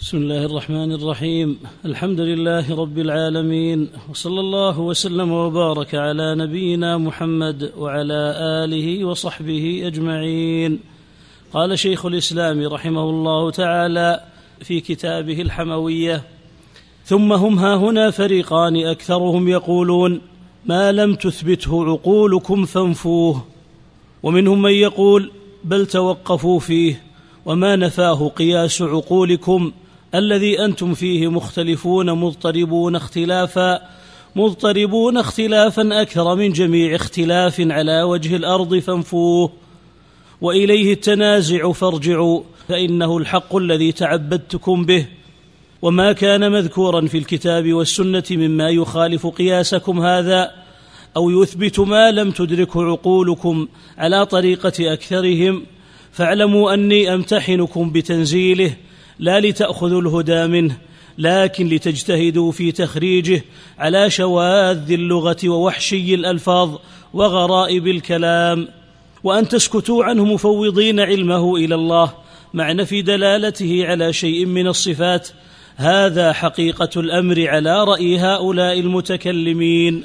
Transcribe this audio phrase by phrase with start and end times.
[0.00, 1.58] بسم الله الرحمن الرحيم.
[1.84, 3.88] الحمد لله رب العالمين.
[4.10, 10.80] وصلى الله وسلم وبارك على نبينا محمد وعلى آله وصحبه أجمعين.
[11.52, 14.20] قال شيخ الإسلام رحمه الله تعالى
[14.60, 16.22] في كتابه الحموية
[17.04, 20.20] ثم هم ها هنا فريقان أكثرهم يقولون
[20.66, 23.44] ما لم تثبته عقولكم فانفوه.
[24.22, 25.30] ومنهم من يقول
[25.64, 27.02] بل توقفوا فيه.
[27.46, 29.72] وما نفاه قياس عقولكم
[30.18, 33.80] الذي أنتم فيه مختلفون مضطربون اختلافا
[34.36, 39.52] مضطربون اختلافا أكثر من جميع اختلاف على وجه الأرض فانفوه
[40.40, 45.06] وإليه التنازع فارجعوا فإنه الحق الذي تعبدتكم به.
[45.82, 50.50] وما كان مذكورا في الكتاب والسنة مما يخالف قياسكم هذا
[51.16, 55.62] أو يثبت ما لم تدركه عقولكم على طريقة أكثرهم
[56.12, 58.76] فاعلموا أني أمتحنكم بتنزيله
[59.18, 60.76] لا لتأخذوا الهدى منه
[61.18, 63.42] لكن لتجتهدوا في تخريجه
[63.78, 66.76] على شواذ اللغة ووحشي الألفاظ
[67.14, 68.68] وغرائب الكلام
[69.24, 72.12] وأن تسكتوا عنه مفوضين علمه إلى الله
[72.54, 75.28] مع نفي دلالته على شيء من الصفات.
[75.76, 80.02] هذا حقيقة الأمر على رأي هؤلاء المتكلمين.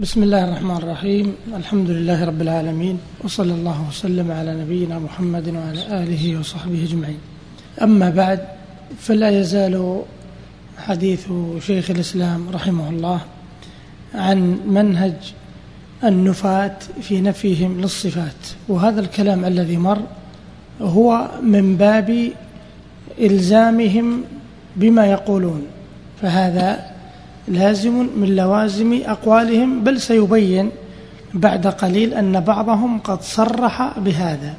[0.00, 1.34] بسم الله الرحمن الرحيم.
[1.56, 7.18] الحمد لله رب العالمين وصلى الله وسلم على نبينا محمد وعلى آله وصحبه أجمعين.
[7.82, 8.53] أما بعد
[8.98, 10.02] فلا يزال
[10.78, 11.28] حديث
[11.60, 13.20] شيخ الإسلام رحمه الله
[14.14, 15.34] عن منهج
[16.04, 18.68] النفاة في نفيهم للصفات.
[18.68, 20.02] وهذا الكلام الذي مر
[20.80, 22.32] هو من باب
[23.18, 24.24] إلزامهم
[24.76, 25.62] بما يقولون.
[26.22, 26.90] فهذا
[27.48, 30.70] لازم من لوازم أقوالهم بل سيبين
[31.34, 34.54] بعد قليل أن بعضهم قد صرح بهذا.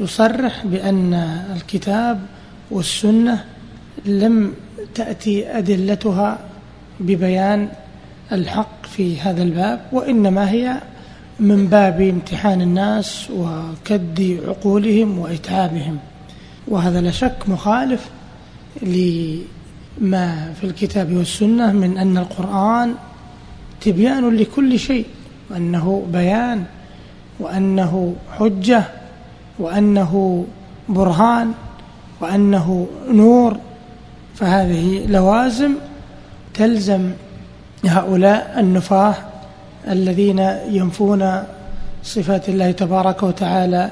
[0.00, 1.14] يصرح بأن
[1.56, 2.20] الكتاب
[2.70, 3.44] والسنة
[4.06, 4.54] لم
[4.94, 6.38] تأتي أدلتها
[7.00, 7.68] ببيان
[8.32, 10.80] الحق في هذا الباب وإنما هي
[11.40, 15.98] من باب امتحان الناس وكد عقولهم وإتعابهم
[16.68, 18.08] وهذا لا شك مخالف
[18.82, 22.94] لما في الكتاب والسنة من أن القرآن
[23.80, 25.06] تبيان لكل شيء
[25.50, 26.64] وأنه بيان
[27.40, 28.84] وأنه حجة
[29.58, 30.44] وأنه
[30.88, 31.52] برهان
[32.20, 33.56] وأنه نور.
[34.38, 35.74] فهذه لوازم
[36.54, 37.10] تلزم
[37.84, 39.14] هؤلاء النفاه
[39.88, 40.38] الذين
[40.70, 41.42] ينفون
[42.02, 43.90] صفات الله تبارك وتعالى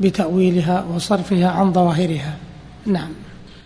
[0.00, 2.36] بتأويلها وصرفها عن ظواهرها.
[2.86, 3.08] نعم.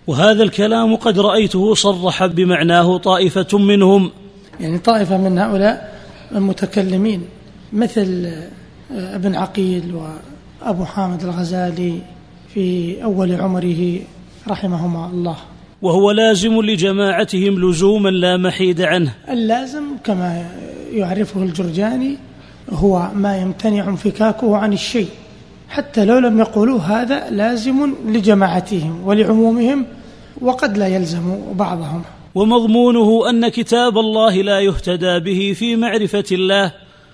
[0.06, 4.10] وهذا الكلام قد رأيته صرح بمعناه طائفة منهم.
[4.60, 5.94] يعني طائفة من هؤلاء
[6.32, 7.22] المتكلمين
[7.72, 8.32] مثل
[8.90, 9.94] ابن عقيل
[10.62, 11.98] وأبو حامد الغزالي
[12.54, 14.00] في أول عمره
[14.48, 15.36] رحمهما الله.
[15.84, 19.14] وهو لازم لجماعتهم لزوما لا محيد عنه.
[19.28, 20.46] اللازم كما
[20.92, 22.16] يعرفه الجرجاني
[22.70, 25.08] هو ما يمتنع انفكاكه عن الشيء.
[25.68, 29.86] حتى لو لم يقولوا هذا لازم لجماعتهم ولعمومهم
[30.40, 32.02] وقد لا يلزم بعضهم.
[32.34, 36.72] ومضمونه أن كتاب الله لا يهتدى به في معرفة الله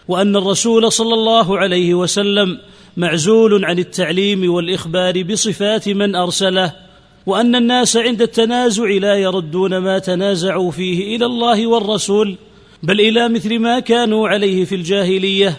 [0.08, 2.58] وأن الرسول صلى الله عليه وسلم
[2.96, 6.89] معزول عن التعليم والإخبار بصفات من أرسله.
[7.26, 12.36] وأن الناس عند التنازع لا يردون ما تنازعوا فيه إلى الله والرسول
[12.82, 15.56] بل إلى مثل ما كانوا عليه في الجاهلية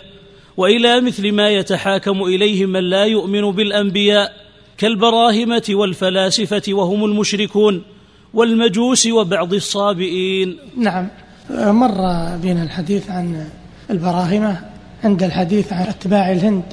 [0.58, 4.32] وإلى مثل ما يتحاكم إليه من لا يؤمن بالأنبياء
[4.78, 7.82] كالبراهمة والفلاسفة وهم المشركون
[8.34, 10.58] والمجوس وبعض الصابئين.
[10.78, 11.08] نعم.
[11.50, 11.92] مر
[12.44, 13.48] بنا الحديث عن
[13.90, 14.60] البراهمة
[15.04, 16.64] عند الحديث عن أتباع الهند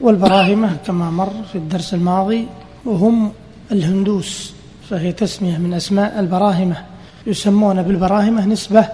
[0.00, 2.46] والبراهمة كما مر في الدرس الماضي
[2.84, 3.32] وهم
[3.72, 4.52] الهندوس
[4.90, 6.76] فهي تسمية من أسماء البراهمة
[7.26, 8.88] يسمون بالبراهمة نسبة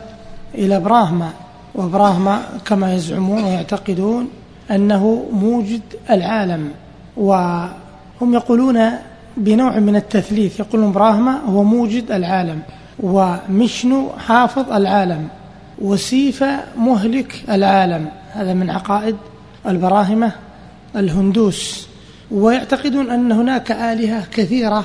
[0.54, 1.30] إلى براهما
[1.74, 4.28] وبراهما كما يزعمون ويعتقدون
[4.70, 6.70] أنه موجد العالم
[7.16, 8.90] وهم يقولون
[9.36, 12.60] بنوع من التثليث يقولون براهما هو موجد العالم
[13.00, 15.28] ومشنو حافظ العالم
[15.78, 19.16] وسيفا مهلك العالم هذا من عقائد
[19.66, 20.32] البراهمة
[20.96, 21.88] الهندوس.
[22.30, 24.84] ويعتقدون أن هناك آلهة كثيرة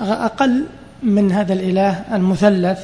[0.00, 0.64] أقل
[1.02, 2.78] من هذا الإله المثلث.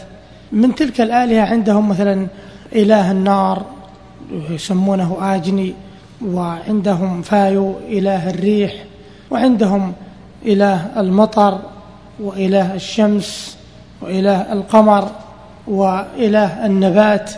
[0.52, 2.26] من تلك الآلهة عندهم مثلا
[2.72, 3.66] إله النار
[4.50, 5.74] يسمونه آجني
[6.24, 8.72] وعندهم فايو إله الريح
[9.30, 9.92] وعندهم
[10.46, 11.58] إله المطر
[12.20, 13.56] وإله الشمس
[14.00, 15.10] وإله القمر
[15.66, 17.30] وإله النبات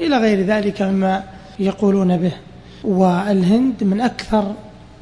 [0.00, 1.22] إلى غير ذلك مما
[1.58, 2.32] يقولون به.
[2.84, 4.52] والهند من أكثر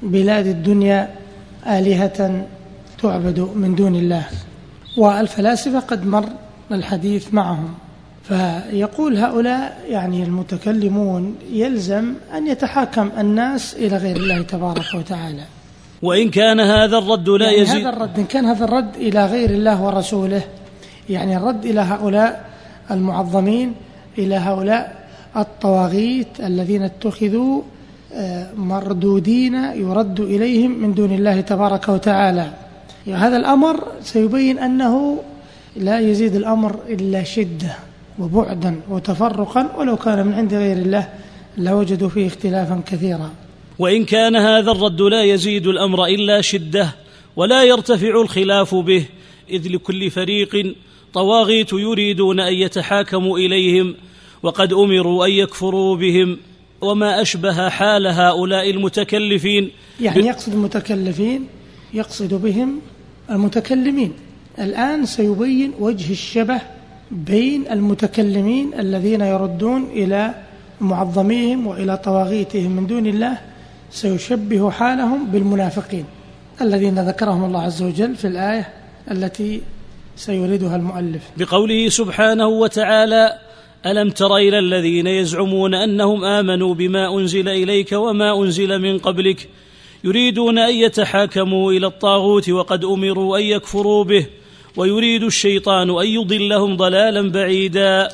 [0.03, 1.11] بلاد الدنيا
[1.67, 2.47] آلهة
[3.03, 4.25] تعبد من دون الله.
[4.97, 6.29] والفلاسفة قد مر
[6.73, 7.75] الحديث معهم.
[8.23, 15.45] فيقول هؤلاء يعني المتكلمون يلزم أن يتحاكم الناس إلى غير الله تبارك وتعالى.
[16.03, 19.51] وإن كان هذا الرد لا يعني يزيد هذا الرد إن كان هذا الرد إلى غير
[19.51, 20.43] الله ورسوله
[21.11, 22.45] يعني الرد إلى هؤلاء
[22.91, 23.75] المعظمين
[24.19, 25.07] إلى هؤلاء
[25.37, 27.63] الطواغيت الذين اتخذوا
[28.57, 32.53] مردودين يرد إليهم من دون الله تبارك وتعالى.
[33.07, 35.23] هذا الأمر سيبين أنه
[35.77, 37.77] لا يزيد الأمر إلا شدة
[38.19, 41.09] وبعدا وتفرقا ولو كان من عند غير الله
[41.59, 43.31] لوجدوا فيه اختلافا كثيرا.
[43.79, 46.95] وإن كان هذا الرد لا يزيد الأمر إلا شدة
[47.37, 49.05] ولا يرتفع الخلاف به
[49.51, 50.77] إذ لكل فريق
[51.15, 53.95] طواغيت يريدون أن يتحاكموا إليهم
[54.43, 56.39] وقد أمروا أن يكفروا بهم.
[56.83, 59.71] وما أشبه حال هؤلاء المتكلفين.
[60.01, 61.47] يعني يقصد المتكلفين
[61.95, 62.81] يقصد بهم
[63.31, 64.13] المتكلمين.
[64.59, 66.61] الآن سيبين وجه الشبه
[67.11, 70.35] بين المتكلمين الذين يردون إلى
[70.81, 72.71] معظميهم وإلى طواغيتهم.
[72.71, 73.39] من دون الله
[73.91, 76.05] سيشبه حالهم بالمنافقين
[76.61, 78.69] الذين ذكرهم الله عز وجل في الآية
[79.11, 79.63] التي
[80.17, 81.23] سيريدها المؤلف.
[81.37, 83.39] بقوله سبحانه وتعالى
[83.87, 89.49] ألم تر إلى الذين يزعمون أنهم آمنوا بما أنزل إليك وما أنزل من قبلك
[90.05, 94.27] يريدون أن يتحاكموا إلى الطاغوت وقد أمروا أن يكفروا به
[94.77, 98.09] ويريد الشيطان أن يضلهم ضلالا بعيدا.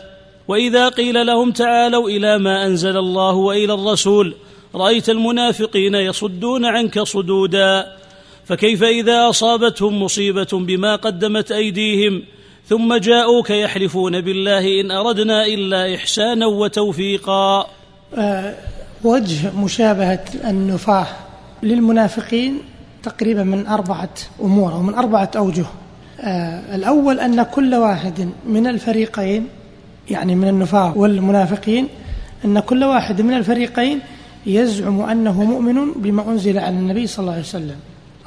[0.48, 4.34] وإذا قيل لهم تعالوا إلى ما أنزل الله وإلى الرسول
[4.74, 7.96] رأيت المنافقين يصدون عنك صدودا.
[8.44, 12.22] فكيف إذا أصابتهم مصيبة بما قدمت أيديهم؟
[12.68, 17.66] ثم جاءوك يحلفون بالله إن أردنا إلا إحسانا وتوفيقا.
[18.14, 18.54] آه
[19.04, 21.06] وجه مشابهة النفاه
[21.62, 22.58] للمنافقين
[23.02, 25.64] تقريبا من أربعة أمور أو من أربعة أوجه.
[26.20, 29.48] آه الأول أن كل واحد من الفريقين
[30.10, 31.88] يعني من النفاه والمنافقين
[32.44, 34.00] أن كل واحد من الفريقين
[34.46, 37.76] يزعم أنه مؤمن بما أنزل على النبي صلى الله عليه وسلم.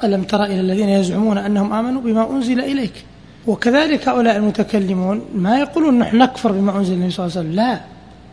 [0.04, 3.04] ألم تر إلى الذين يزعمون أنهم آمنوا بما أنزل إليك؟
[3.46, 7.80] وكذلك هؤلاء المتكلمون ما يقولون نحن نكفر بما أنزل النبي صلى الله عليه وسلم لا.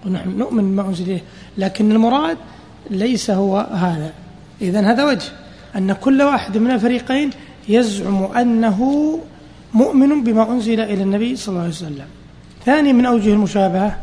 [0.06, 1.22] ونحن نؤمن بما أنزل إليه.
[1.58, 2.38] لكن المراد
[2.90, 4.14] ليس هو هذا.
[4.62, 5.32] إذا هذا وجه.
[5.76, 7.30] أن كل واحد من الفريقين
[7.70, 8.80] يزعم أنه
[9.74, 12.06] مؤمن بما أنزل إلى النبي صلى الله عليه وسلم.
[12.66, 13.98] ثاني من أوجه المشابهة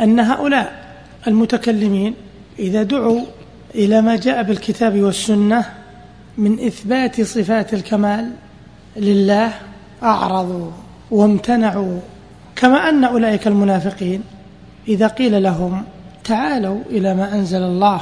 [0.00, 0.86] أن هؤلاء
[1.26, 2.14] المتكلمين
[2.58, 3.20] إذا دعوا
[3.74, 5.64] إلى ما جاء بالكتاب والسنة
[6.38, 8.30] من إثبات صفات الكمال
[8.96, 9.52] لله
[10.02, 10.70] أعرضوا
[11.10, 12.00] وامتنعوا
[12.56, 14.22] كما أن أولئك المنافقين
[14.88, 15.84] إذا قيل لهم
[16.24, 18.00] تعالوا إلى ما أنزل الله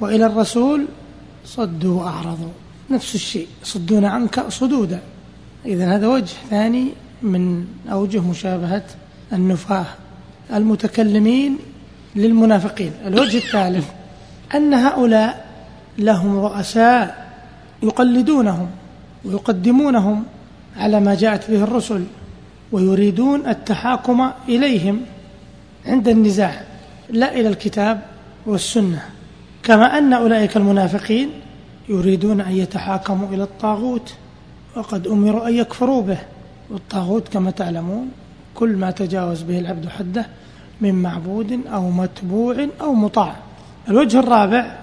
[0.00, 0.86] وإلى الرسول
[1.44, 2.48] صدوا وأعرضوا.
[2.90, 5.00] نفس الشيء صدون عنك صدودا.
[5.66, 6.88] إذا هذا وجه ثاني
[7.22, 8.82] من أوجه مشابهة
[9.32, 9.86] النفاة
[10.54, 11.58] المتكلمين
[12.16, 12.92] للمنافقين.
[13.06, 13.88] الوجه الثالث
[14.54, 15.46] أن هؤلاء
[15.98, 17.30] لهم رؤساء
[17.82, 18.68] يقلدونهم
[19.24, 20.24] ويقدمونهم
[20.80, 22.04] على ما جاءت به الرسل
[22.72, 25.00] ويريدون التحاكم إليهم
[25.86, 26.62] عند النزاع
[27.10, 28.02] لا إلى الكتاب
[28.46, 29.02] والسنة.
[29.62, 31.30] كما أن أولئك المنافقين
[31.88, 34.14] يريدون أن يتحاكموا إلى الطاغوت
[34.76, 36.18] وقد أمروا أن يكفروا به.
[36.70, 38.10] والطاغوت كما تعلمون
[38.54, 40.26] كل ما تجاوز به العبد حده
[40.80, 43.36] من معبود أو متبوع أو مطاع.
[43.88, 44.76] الوجه الرابع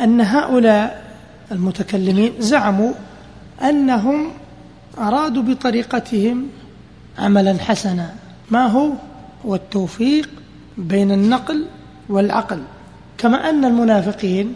[0.00, 1.04] أن هؤلاء
[1.52, 2.92] المتكلمين زعموا
[3.62, 4.30] أنهم
[4.98, 6.46] أرادوا بطريقتهم
[7.18, 8.14] عملا حسنا.
[8.50, 8.92] ما هو؟
[9.46, 10.28] هو التوفيق
[10.78, 11.64] بين النقل
[12.08, 12.62] والعقل.
[13.18, 14.54] كما أن المنافقين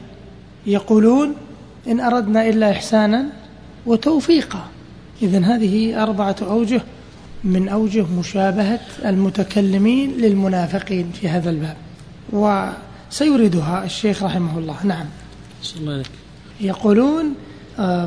[0.67, 1.35] يقولون
[1.89, 3.27] إن أردنا إلا إحسانا
[3.87, 4.67] وتوفيقا.
[5.23, 6.81] إذا هذه أربعة أوجه
[7.45, 11.77] من أوجه مشابهة المتكلمين للمنافقين في هذا الباب.
[12.33, 14.77] وسيردها الشيخ رحمه الله.
[14.85, 15.07] نعم.
[16.61, 17.53] يقولون آه،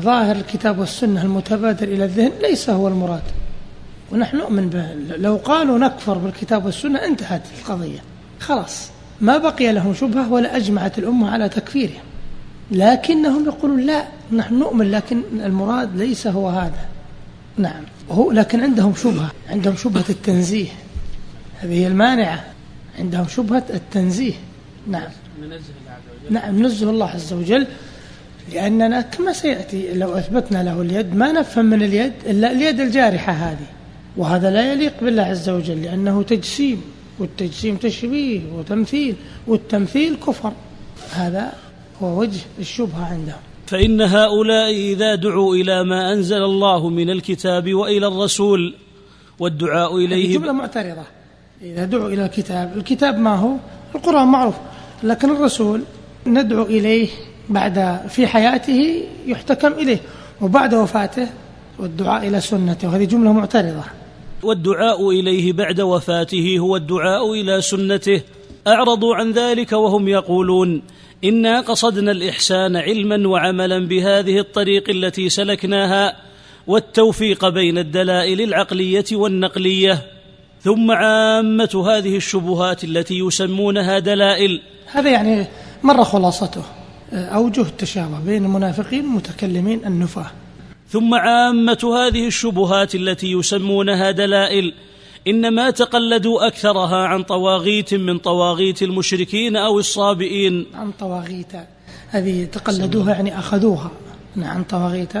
[0.00, 3.22] ظاهر الكتاب والسنة المتبادر إلى الذهن ليس هو المراد.
[4.12, 4.94] ونحن نؤمن به.
[5.16, 7.98] لو قالوا نكفر بالكتاب والسنة انتهت القضية.
[8.40, 8.90] خلاص.
[9.20, 12.02] ما بقي لهم شبهة ولا أجمعت الأمة على تكفيرهم.
[12.70, 16.86] لكنهم يقولون لا نحن نؤمن لكن المراد ليس هو هذا.
[17.56, 17.82] نعم.
[18.10, 19.30] هو لكن عندهم شبهة.
[19.50, 20.68] عندهم شبهة التنزيه.
[21.60, 22.44] هذه المانعة.
[22.98, 24.34] عندهم شبهة التنزيه.
[24.86, 25.08] نعم.
[26.30, 26.62] نعم.
[26.66, 27.66] نزه الله عز وجل.
[28.52, 33.66] لأننا كما سيأتي لو أثبتنا له اليد ما نفهم من اليد إلا اليد الجارحة هذه.
[34.16, 36.82] وهذا لا يليق بالله عز وجل لأنه تجسيم
[37.18, 40.52] والتجسيم تشبيه وتمثيل والتمثيل كفر.
[41.12, 41.52] هذا
[42.02, 43.40] هو وجه الشبهة عندهم.
[43.66, 48.74] فإن هؤلاء إذا دعوا إلى ما أنزل الله من الكتاب وإلى الرسول
[49.38, 51.04] والدعاء إليه جملة معترضة.
[51.62, 53.52] إذا دعوا إلى الكتاب الكتاب ما هو؟
[53.94, 54.54] القرآن معروف
[55.02, 55.82] لكن الرسول
[56.26, 57.08] ندعو إليه
[57.48, 59.98] بعد في حياته يحتكم إليه
[60.40, 61.28] وبعد وفاته
[61.78, 62.88] والدعاء إلى سنته.
[62.88, 63.84] وهذه جملة معترضة.
[64.42, 68.20] والدعاء إليه بعد وفاته هو الدعاء إلى سنته.
[68.66, 70.82] أعرضوا عن ذلك وهم يقولون
[71.24, 76.16] إنا قصدنا الإحسان علما وعملا بهذه الطريق التي سلكناها
[76.66, 80.02] والتوفيق بين الدلائل العقلية والنقلية.
[80.62, 84.62] ثم عامة هذه الشبهات التي يسمونها دلائل.
[84.86, 85.46] هذا يعني
[85.82, 86.62] مرة خلاصته.
[87.12, 90.30] أوجه التشابه بين المنافقين المتكلمين النفاه
[90.88, 94.74] ثم عامة هذه الشبهات التي يسمونها دلائل
[95.28, 100.66] إنما تقلدوا أكثرها عن طواغيت من طواغيت المشركين أو الصابئين.
[100.74, 101.52] عن طواغيت
[102.08, 103.90] هذه تقلدوها يعني أخذوها.
[104.36, 105.12] عن طواغيت.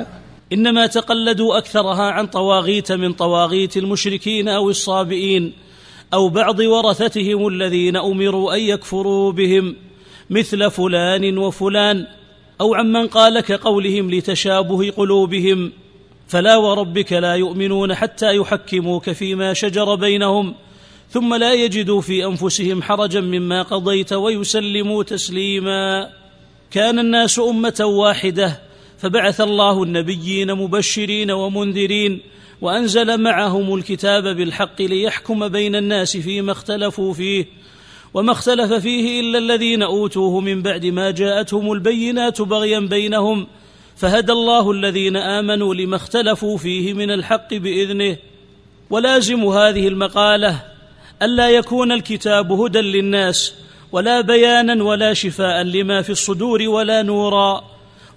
[0.52, 5.52] إنما تقلدوا أكثرها عن طواغيت من طواغيت المشركين أو الصابئين
[6.14, 9.76] أو بعض ورثتهم الذين أمروا أن يكفروا بهم.
[10.30, 12.06] مثل فلان وفلان
[12.60, 15.72] أو عمن قال كقولهم لتشابه قلوبهم
[16.28, 20.54] فلا وربك لا يؤمنون حتى يحكموك فيما شجر بينهم
[21.10, 26.10] ثم لا يجدوا في أنفسهم حرجا مما قضيت ويسلموا تسليما.
[26.70, 28.60] كان الناس أمة واحدة
[28.98, 32.20] فبعث الله النبيين مبشرين ومنذرين
[32.60, 37.46] وأنزل معهم الكتاب بالحق ليحكم بين الناس فيما اختلفوا فيه
[38.16, 43.46] وما اختلف فيه إلا الذين أوتوه من بعد ما جاءتهم البينات بغيا بينهم
[43.96, 48.16] فهدى الله الذين آمنوا لما اختلفوا فيه من الحق بإذنه.
[48.90, 50.62] ولازم هذه المقالة
[51.22, 53.54] ألا يكون الكتاب هدى للناس
[53.92, 57.64] ولا بيانا ولا شفاء لما في الصدور ولا نورا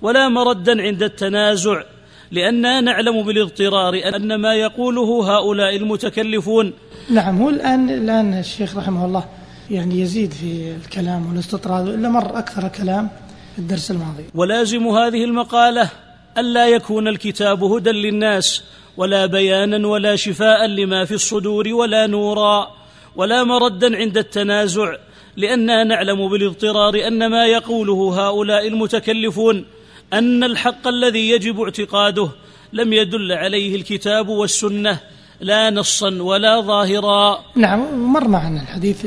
[0.01, 1.84] ولا مردا عند التنازع
[2.32, 6.74] لأننا نعلم بالاضطرار أن ما يقوله هؤلاء المتكلفون.
[7.10, 9.38] نعم هو الآن الآن الشيخ رحمه الله
[9.72, 13.10] يعني يزيد في الكلام والاستطراد إلا مر أكثر كلام
[13.56, 14.24] في الدرس الماضي.
[14.36, 15.90] ولازم هذه المقالة
[16.38, 18.64] ألا يكون الكتاب هدى للناس
[18.98, 22.68] ولا بيانا ولا شفاء لما في الصدور ولا نورا
[23.16, 24.96] ولا مردا عند التنازع
[25.38, 29.66] لأننا نعلم بالاضطرار أن ما يقوله هؤلاء المتكلفون
[30.14, 32.30] أن الحق الذي يجب اعتقاده
[32.74, 35.00] لم يدل عليه الكتاب والسنة
[35.42, 37.40] لا نصا ولا ظاهرا.
[37.56, 39.06] نعم مر معنا الحديث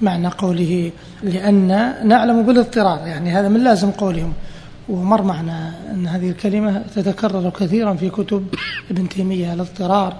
[0.00, 1.68] معنى قوله لأن
[2.04, 4.32] نعلم بالاضطرار يعني هذا من لازم قولهم.
[4.88, 8.46] ومر معنا أن هذه الكلمة تتكرر كثيرا في كتب
[8.90, 10.16] ابن تيمية الاضطرار.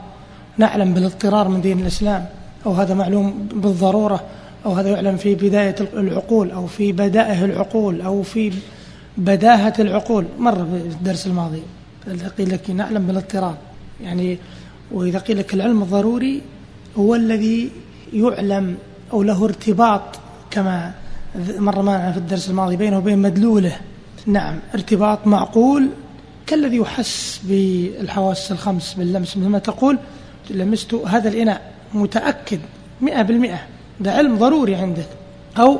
[0.59, 2.27] نعلم بالاضطرار من دين الإسلام
[2.67, 4.21] أو هذا معلوم بالضرورة
[4.67, 8.53] أو هذا يعلم في بداية العقول أو في بدائه العقول أو في
[9.19, 10.25] بداهة العقول.
[10.39, 11.63] مر في الدرس الماضي
[12.39, 13.57] قيل لك نعلم بالاضطرار.
[14.03, 14.39] يعني
[14.93, 16.43] وإذا قيل لك العلم الضروري
[16.99, 17.71] هو الذي
[18.13, 18.77] يعلم
[19.15, 20.03] أو له ارتباط
[20.51, 20.93] كما
[21.59, 23.77] مر معنا في الدرس الماضي بينه وبين مدلوله.
[24.27, 25.89] نعم ارتباط معقول
[26.47, 29.99] كالذي يحس بالحواس الخمس باللمس مثل ما تقول
[30.51, 32.59] لمست هذا الإناء متأكد
[33.01, 33.59] مئة بالمئة.
[34.01, 35.07] ده علم ضروري عندك.
[35.59, 35.79] أو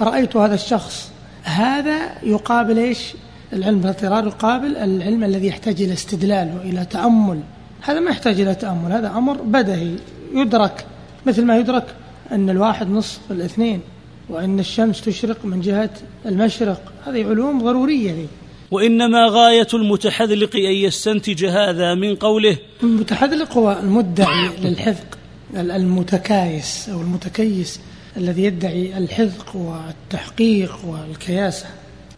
[0.00, 1.10] رأيت هذا الشخص
[1.42, 3.14] هذا يقابل إيش؟
[3.52, 7.40] العلم بالاضطرار يقابل العلم الذي يحتاج إلى استدلال وإلى تأمل.
[7.82, 9.96] هذا ما يحتاج إلى تأمل هذا أمر بدهي
[10.34, 10.86] يدرك
[11.26, 11.84] مثل ما يدرك
[12.32, 13.80] أن الواحد نصف الاثنين
[14.28, 15.90] وأن الشمس تشرق من جهة
[16.26, 16.92] المشرق.
[17.06, 18.26] هذه علوم ضرورية دي.
[18.70, 25.18] وإنما غاية المتحذلق أن يستنتج هذا من قوله المتحذلق هو المدعي للحذق
[25.54, 27.80] المتكايس أو المتكيس
[28.16, 31.66] الذي يدعي الحذق والتحقيق والكياسة.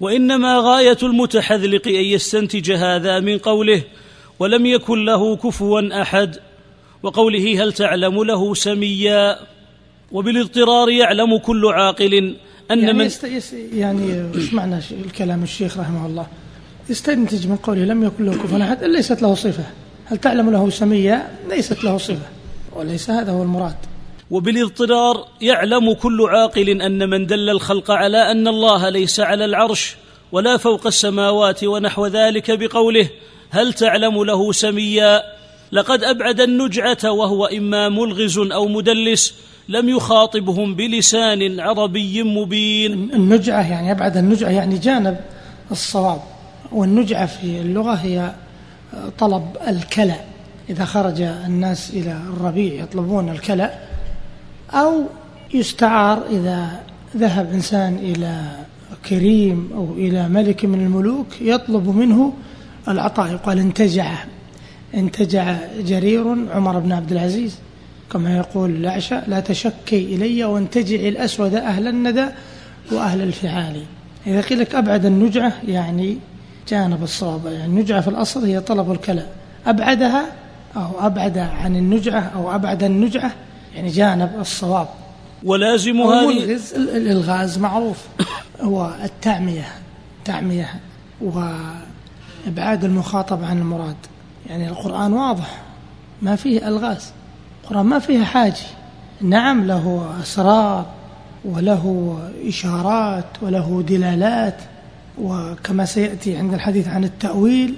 [0.00, 3.83] وإنما غاية المتحذلق أن يستنتج هذا من قوله
[4.38, 6.37] ولم يكن له كفوا أحد
[7.02, 9.53] وقوله هل تعلم له سميا؟
[10.12, 12.14] وبالاضطرار يعلم كل عاقل
[12.70, 13.25] أن يعني من يست...
[13.25, 13.54] يست...
[13.73, 16.26] يعني إيش معنى الكلام الشيخ رحمه الله؟
[16.88, 19.64] يستنتج من قوله لم يكن له كفوا أحد ليست له صفة.
[20.04, 22.26] هل تعلم له سمية؟ ليست له صفة
[22.76, 23.76] وليس هذا هو المراد.
[24.30, 29.96] وبالاضطرار يعلم كل عاقل أن من دل الخلق على أن الله ليس على العرش
[30.32, 33.08] ولا فوق السماوات ونحو ذلك بقوله
[33.50, 35.23] هل تعلم له سميا؟
[35.73, 39.34] لقد أبعد النجعة وهو إما ملغز أو مدلس
[39.68, 42.92] لم يخاطبهم بلسان عربي مبين.
[42.92, 45.16] النجعة يعني أبعد النجعة يعني جانب
[45.71, 46.21] الصواب
[46.73, 48.33] والنجعة في اللغة هي
[49.18, 50.16] طلب الكلى
[50.71, 53.71] إذا خرج الناس إلى الربيع يطلبون الكلى
[54.71, 55.02] أو
[55.54, 56.80] يستعار إذا
[57.16, 58.42] ذهب إنسان إلى
[59.09, 62.33] كريم أو إلى ملك من الملوك يطلب منه
[62.88, 63.33] العطاء.
[63.33, 64.14] يقال انتجع
[64.94, 67.59] انتجع جرير عمر بن عبد العزيز.
[68.14, 72.26] كما يقول الأعشى لا تشكي إلي وانتجع الأسود أهل الندى
[72.92, 73.83] وأهل الفعال.
[74.26, 76.18] إذا قيل لك أبعد النجعة يعني
[76.68, 79.26] جانب الصواب يعني النجعة في الأصل هي طلب الكلام.
[79.66, 80.26] أبعدها
[80.76, 83.33] أو أبعد عن النجعة أو أبعد النجعة
[83.75, 84.88] يعني جانب الصواب.
[85.44, 88.06] ولازم هذه الإلغاز معروف.
[88.61, 89.68] هو التعمية
[90.25, 90.75] تعمية
[91.21, 93.97] وإبعاد المخاطب عن المراد.
[94.50, 95.62] يعني القرآن واضح
[96.23, 97.12] ما فيه ألغاز.
[97.64, 98.54] القرآن ما فيه حاجة.
[99.21, 100.87] نعم له أسرار
[101.44, 102.18] وله
[102.49, 104.56] إشارات وله دلالات
[105.23, 107.75] وكما سيأتي عند الحديث عن التأويل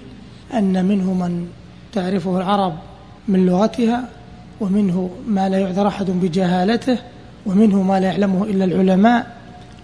[0.55, 1.49] أن منه من
[1.93, 2.75] تعرفه العرب
[3.29, 4.09] من لغتها
[4.61, 6.99] ومنه ما لا يعذر أحد بجهالته
[7.47, 9.27] ومنه ما لا يعلمه إلا العلماء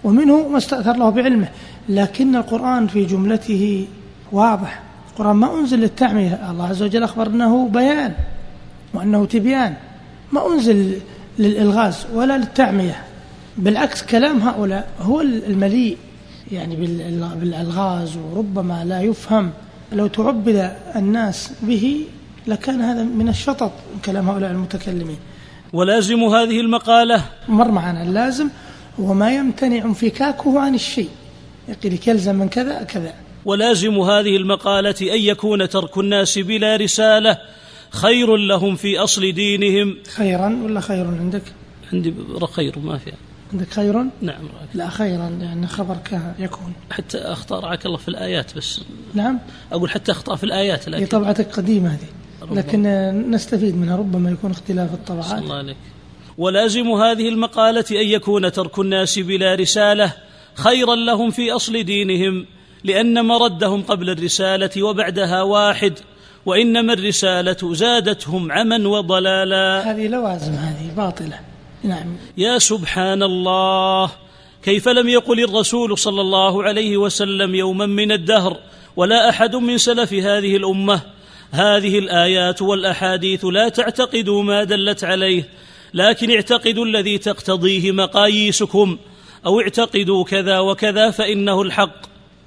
[0.03, 1.47] ومنه ما استأثر له بعلمه.
[1.89, 3.87] لكن القرآن في جملته
[4.31, 4.79] واضح.
[5.11, 8.13] القرآن ما أنزل للتعمية الله عز وجل أخبر أنه بيان
[8.93, 9.73] وأنه تبيان.
[10.33, 10.99] ما أنزل
[11.39, 13.03] للإلغاز ولا للتعمية
[13.57, 15.97] بالعكس كلام هؤلاء هو المليء
[16.51, 16.75] يعني
[17.35, 19.51] بالألغاز وربما لا يفهم.
[19.91, 22.05] لو تعبد الناس به
[22.47, 23.71] لكان هذا من الشطط
[24.05, 25.17] كلام هؤلاء المتكلمين.
[25.73, 27.23] ولازم هذه المقالة.
[27.47, 28.49] مر معنا اللازم
[28.99, 31.09] هو ما يمتنع انفكاكه عن الشيء.
[31.67, 33.13] يقول يلزم من كذا كذا.
[33.45, 37.37] ولازم هذه المقالة أن يكون ترك الناس بلا رسالة.
[37.93, 39.97] خير لهم في أصل دينهم.
[40.15, 41.43] خيرا ولا خير عندك؟
[41.93, 42.13] عندي
[42.53, 43.11] خير ما في.
[43.53, 44.49] عندك خير نعم.
[44.73, 45.97] لا خيرا لأن خبر
[46.39, 46.73] يكون.
[46.91, 48.81] حتى أخطاء رعاك الله في الآيات بس.
[49.13, 49.39] نعم.
[49.71, 52.07] أقول حتى أخطاء في الآيات لكن هي طبعتك قديمة هذه.
[52.51, 52.81] لكن
[53.31, 55.43] نستفيد منها ربما يكون اختلاف الطبعات.
[55.43, 55.77] الله عليك.
[56.37, 60.13] ولازم هذه المقالة أن يكون ترك الناس بلا رسالة
[60.55, 62.45] خيرا لهم في أصل دينهم
[62.83, 65.99] لأن مردهم قبل الرسالة وبعدها واحد.
[66.45, 69.91] وإنما الرسالة زادتهم عما وضلالا.
[69.91, 71.39] هذه لوازم هذه باطلة.
[71.83, 72.17] نعم.
[72.37, 74.11] يا سبحان الله
[74.63, 78.57] كيف لم يقل الرسول صلى الله عليه وسلم يوما من الدهر
[78.95, 81.01] ولا أحد من سلف هذه الأمة؟
[81.51, 85.49] هذه الآيات والأحاديث لا تعتقدوا ما دلت عليه
[85.93, 88.97] لكن اعتقدوا الذي تقتضيه مقاييسكم
[89.45, 91.95] أو اعتقدوا كذا وكذا فإنه الحق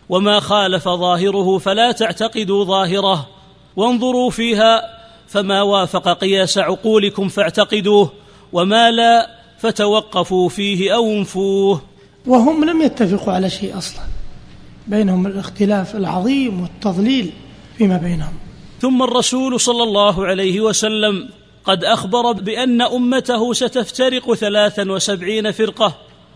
[0.08, 3.28] وما خالف ظاهره فلا تعتقدوا ظاهره.
[3.76, 4.82] وانظروا فيها
[5.28, 8.12] فما وافق قياس عقولكم فاعتقدوه
[8.52, 11.82] وما لا فتوقفوا فيه أو انفوه.
[12.26, 14.02] وهم لم يتفقوا على شيء أصلا
[14.86, 17.32] بينهم الاختلاف العظيم والتضليل
[17.78, 18.32] فيما بينهم.
[18.80, 21.28] ثم الرسول صلى الله عليه وسلم
[21.64, 25.94] قد أخبر بأن أمته ستفترق ثلاثا وسبعين فرقة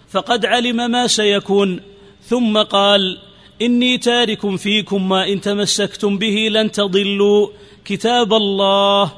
[0.09, 1.81] فقد علم ما سيكون
[2.25, 3.19] ثم قال
[3.63, 7.49] إني تارك فيكم ما إن تمسكتم به لن تضلوا.
[7.85, 9.13] كتاب الله.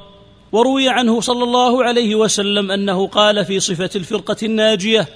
[0.53, 5.09] وروي عنه صلى الله عليه وسلم أنه قال في صفة الفرقة الناجية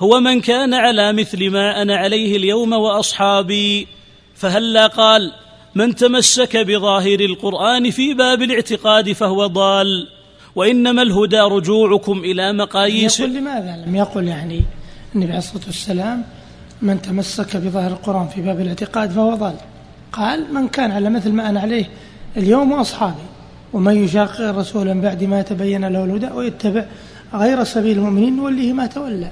[0.00, 3.86] هو من كان على مثل ما أنا عليه اليوم وأصحابي.
[4.34, 5.32] فهلا قال
[5.74, 10.08] من تمسك بظاهر القرآن في باب الاعتقاد فهو ضال.
[10.54, 14.62] وإنما الهدى رجوعكم إلى مقاييس يقول لماذا لم يقل يعني
[15.14, 16.24] النبي عليه الصلاة والسلام
[16.82, 19.54] من تمسك بظاهر القرآن في باب الاعتقاد فهو ضال.
[20.12, 21.88] قال من كان على مثل ما أنا عليه
[22.36, 23.26] اليوم وأصحابي
[23.72, 26.84] ومن يشاقق الرسول من بعد ما تبين له الهدى ويتبع
[27.34, 29.30] غير سبيل المؤمنين نوليه ما تولى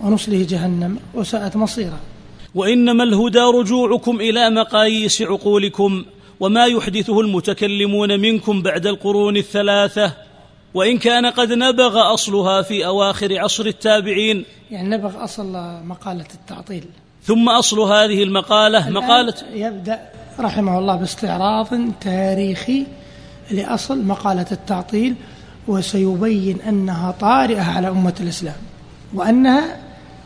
[0.00, 1.98] ونصله جهنم وساءت مصيرا
[2.54, 6.04] وإنما الهدى رجوعكم إلى مقاييس عقولكم
[6.40, 10.12] وما يحدثه المتكلمون منكم بعد القرون الثلاثة
[10.74, 14.44] وإن كان قد نبغ أصلها في أواخر عصر التابعين.
[14.70, 15.52] يعني نبغ أصل
[15.84, 16.84] مقالة التعطيل.
[17.24, 19.98] ثم أصل هذه المقالة مقالة يبدأ
[20.40, 21.68] رحمه الله باستعراض
[22.00, 22.86] تاريخي
[23.50, 25.14] لأصل مقالة التعطيل
[25.68, 28.56] وسيبين أنها طارئة على أمة الإسلام
[29.14, 29.76] وأنها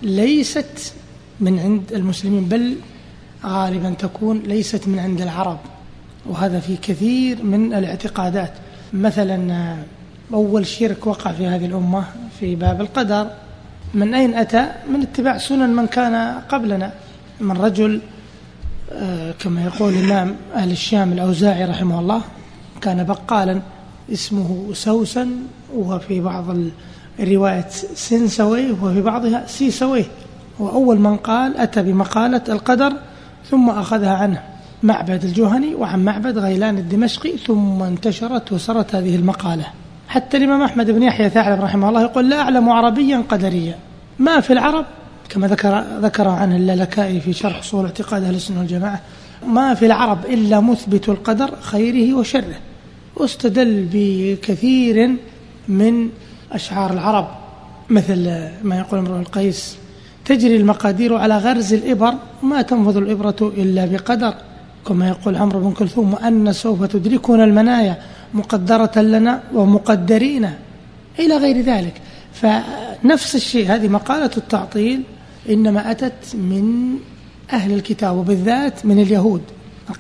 [0.03, 0.95] ليست
[1.41, 2.77] من عند المسلمين بل
[3.45, 5.59] غالبا تكون ليست من عند العرب.
[6.27, 8.53] وهذا في كثير من الاعتقادات.
[8.93, 9.77] مثلا
[10.33, 12.05] أول شرك وقع في هذه الأمة
[12.41, 13.31] في باب القدر.
[13.95, 16.93] من أين أتى؟ من اتباع سنن من كان قبلنا.
[17.41, 18.01] من رجل
[18.93, 22.23] آه، كما يقول الإمام أهل الشام الأوزاعي رحمه الله
[22.81, 23.61] كان بقالا
[24.13, 25.29] اسمه سوسن
[25.75, 26.45] وفي بعض
[27.21, 30.05] الروايات سنسوي وفي بعضها سيسوي.
[30.59, 32.93] وأول من قال أتى بمقالة القدر
[33.51, 34.43] ثم أخذها عنه
[34.83, 39.67] معبد الجهني وعن معبد غيلان الدمشقي ثم انتشرت وسرت هذه المقالة.
[40.15, 43.75] حتى الإمام أحمد بن يحيى ثعلب رحمه الله يقول لا أعلم عربيا قدريا.
[44.19, 44.85] ما في العرب
[45.29, 49.01] كما ذكر ذكر عن اللالكائي في شرح أصول اعتقاد أهل السنة والجماعة
[49.47, 52.57] ما في العرب إلا مثبت القدر خيره وشره.
[53.17, 55.17] واستدل بكثير
[55.69, 56.09] من
[56.53, 57.29] أشعار العرب
[57.91, 59.77] مثل ما يقول امرؤ القيس
[60.25, 64.35] تجري المقادير على غرز الإبر ما تنفذ الإبرة إلا بقدر.
[64.89, 67.99] كما يقول عمرو بن كلثوم وأن سوف تدركنا المنايا.
[68.35, 70.51] مقدرة لنا ومقدرين
[71.19, 71.95] إلى غير ذلك.
[72.33, 75.03] فنفس الشيء هذه مقالة التعطيل
[75.49, 76.97] إنما أتت من
[77.53, 79.43] أهل الكتاب وبالذات من اليهود.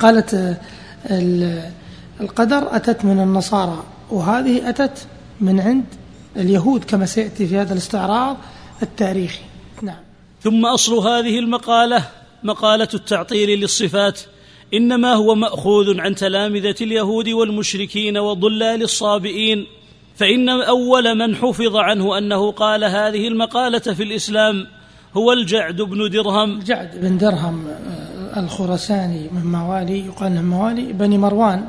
[0.00, 0.58] قالت
[2.20, 5.06] القدر أتت من النصارى وهذه أتت
[5.40, 5.84] من عند
[6.36, 8.36] اليهود كما سيأتي في هذا الاستعراض
[8.82, 9.42] التاريخي.
[9.82, 9.96] نعم.
[10.42, 12.04] ثم أصل هذه المقالة
[12.42, 14.20] مقالة التعطيل للصفات.
[14.74, 19.66] إنما هو مأخوذ عن تلامذة اليهود والمشركين وضلال الصابئين
[20.16, 24.66] فإن أول من حفظ عنه أنه قال هذه المقالة في الإسلام
[25.16, 26.58] هو الجعد بن درهم.
[26.58, 31.64] الجعد بن درهم آه، الخرساني من موالي يقال من موالي بني مروان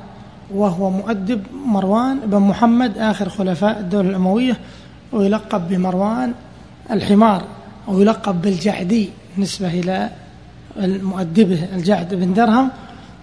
[0.53, 4.57] وهو مؤدب مروان بن محمد آخر خلفاء الدولة الأموية
[5.11, 6.33] ويلقب بمروان
[6.91, 7.43] الحمار
[7.87, 10.09] ويلقب بالجعدي نسبة إلى
[10.77, 12.71] مؤدبه الجعد بن درهم.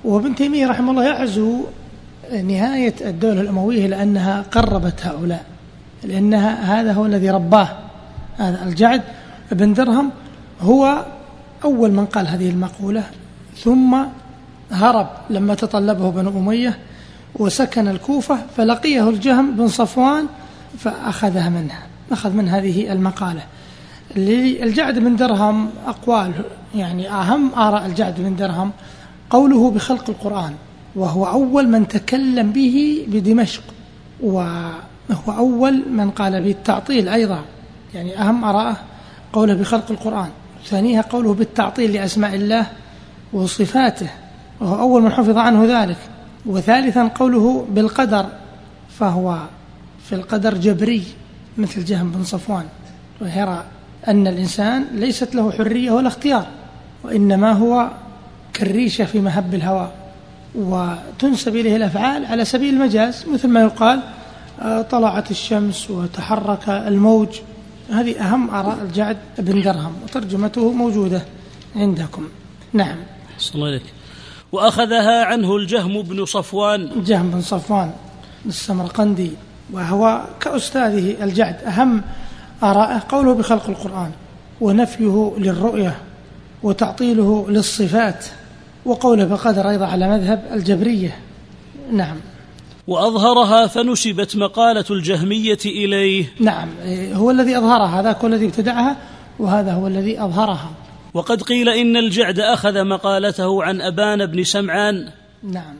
[0.05, 1.65] وابن تيمية رحمه الله يعزو
[2.33, 5.45] نهاية الدولة الأموية لأنها قربت هؤلاء
[6.05, 7.69] لأنها هذا هو الذي رباه
[8.38, 9.03] هذا الجعد
[9.53, 10.11] بن درهم
[10.61, 11.05] هو
[11.65, 13.03] أول من قال هذه المقولة
[13.57, 13.97] ثم
[14.71, 16.79] هرب لما تطلبه بنو أمية
[17.35, 20.27] وسكن الكوفة فلقيه الجهم بن صفوان
[20.79, 23.43] فأخذها منها أخذ من هذه المقالة.
[24.17, 26.33] الجعد بن درهم أقوال
[26.75, 28.71] يعني أهم آراء الجعد بن درهم
[29.33, 30.55] قوله بخلق القرآن
[30.97, 33.62] وهو أول من تكلم به بدمشق
[34.23, 37.40] وهو أول من قال بالتعطيل أيضا.
[37.95, 38.77] يعني أهم آراءه
[39.33, 40.29] قوله بخلق القرآن
[40.64, 42.66] ثانيها قوله بالتعطيل لأسماء الله
[43.33, 44.11] وصفاته
[44.61, 45.99] وهو أول من حفظ عنه ذلك.
[46.47, 48.27] وثالثا قوله بالقدر
[48.99, 49.38] فهو
[50.05, 51.05] في القدر جبري
[51.59, 52.64] مثل جهم بن صفوان
[53.21, 53.64] ويرى
[54.09, 56.47] أن الإنسان ليست له حرية ولا اختيار
[57.05, 57.90] وإنما هو
[58.55, 59.93] كالريشة في مهب الهواء
[60.55, 64.01] وتنسب إليه الأفعال على سبيل المجاز مثل ما يقال
[64.61, 67.29] آه، طلعت الشمس وتحرك الموج.
[67.91, 71.23] هذه أهم آراء الجعد بن درهم وترجمته موجودة
[71.77, 72.29] عندكم.
[72.73, 72.97] نعم.
[73.55, 73.83] الله عليك.
[74.53, 77.05] وأخذها عنه الجهم بن صفوان.
[77.05, 77.91] جهم بن صفوان
[78.47, 79.31] السمرقندي
[79.73, 81.57] وهو كأستاذه الجعد.
[81.65, 82.03] أهم
[82.62, 84.11] آراءه قوله بخلق القرآن
[84.61, 85.97] ونفيه للرؤية
[86.62, 88.25] وتعطيله للصفات.
[88.85, 91.16] وقوله بقدر أيضا على مذهب الجبرية.
[91.92, 92.16] نعم.
[92.87, 96.33] وأظهرها فنسبت مقالة الجهمية إليه.
[96.40, 96.68] نعم.
[97.12, 98.97] هو الذي أظهرها هذا هو الذي ابتدعها
[99.38, 100.71] وهذا هو الذي أظهرها.
[101.14, 105.09] وقد قيل إن الجعد أخذ مقالته عن أبان بن سمعان.
[105.42, 105.75] نعم.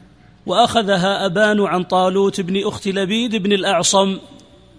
[0.47, 4.19] وأخذها أبان عن طالوت بن أخت لبيد بن الأعصم.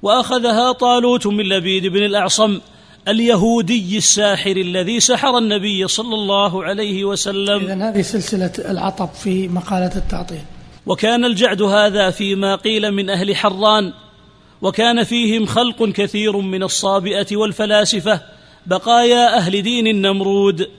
[0.02, 2.60] وأخذها طالوت من لبيد بن الأعصم.
[3.08, 7.66] اليهودي الساحر الذي سحر النبي صلى الله عليه وسلم.
[7.66, 10.42] إذن هذه سلسلة العطب في مقالة التعطيل.
[10.86, 13.94] وكان الجعد هذا فيما قيل من أهل حران
[14.62, 18.22] وكان فيهم خلق كثير من الصابئة والفلاسفة
[18.66, 20.70] بقايا أهل دين النمرود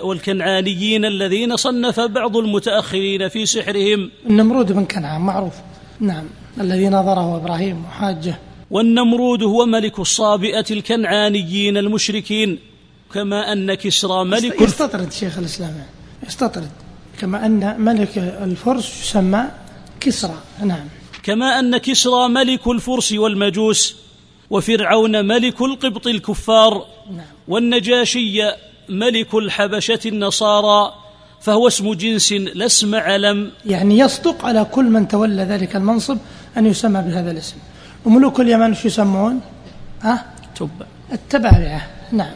[0.00, 4.10] والكنعانيين الذين صنف بعض المتأخرين في سحرهم.
[4.30, 5.54] النمرود بن كنعان معروف.
[6.00, 6.24] نعم.
[6.60, 8.38] الذي نظره إبراهيم وحاجة.
[8.70, 12.58] والنمرود هو ملك الصابئة الكنعانيين المشركين
[13.14, 15.84] كما أن كسرى ملك يستطرد شيخ الإسلام
[16.26, 16.70] يستطرد
[17.20, 19.44] كما أن ملك الفرس يسمى
[20.00, 20.38] كسرى.
[20.64, 20.88] نعم.
[21.22, 23.96] كما أن كسرى ملك الفرس والمجوس
[24.50, 27.26] وفرعون ملك القبط الكفار نعم.
[27.48, 28.42] والنجاشي
[28.88, 30.94] ملك الحبشة النصارى
[31.40, 33.50] فهو اسم جنس لا اسم علم.
[33.66, 36.18] يعني يصدق على كل من تولى ذلك المنصب
[36.56, 37.56] أن يسمى بهذا الاسم.
[38.04, 39.40] وملوك اليمن شو يسمون؟
[40.02, 42.34] ها؟ تبع التبابعة نعم.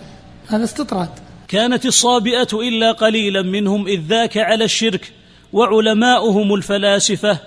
[0.48, 1.08] هذا استطراد.
[1.48, 5.12] كانت الصابئة إلا قليلا منهم إذ ذاك على الشرك
[5.52, 7.38] وعلماؤهم الفلاسفة.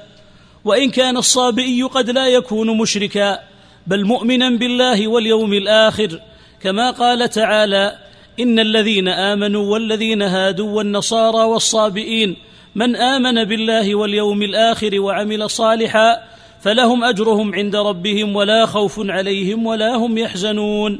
[0.65, 3.39] وإن كان الصابئي قد لا يكون مشركا
[3.87, 6.21] بل مؤمنا بالله واليوم الآخر.
[6.63, 7.97] كما قال تعالى
[8.39, 12.35] إن الذين آمنوا والذين هادوا والنصارى والصابئين
[12.75, 16.23] من آمن بالله واليوم الآخر وعمل صالحا
[16.67, 20.99] فلهم أجرهم عند ربهم ولا خوف عليهم ولا هم يحزنون.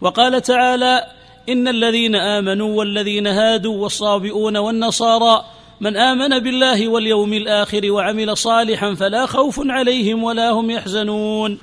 [0.00, 1.06] وقال تعالى
[1.48, 5.44] إن الذين آمنوا والذين هادوا والصابئون والنصارى
[5.80, 11.58] من آمن بالله واليوم الآخر وعمل صالحا فلا خوف عليهم ولا هم يحزنون.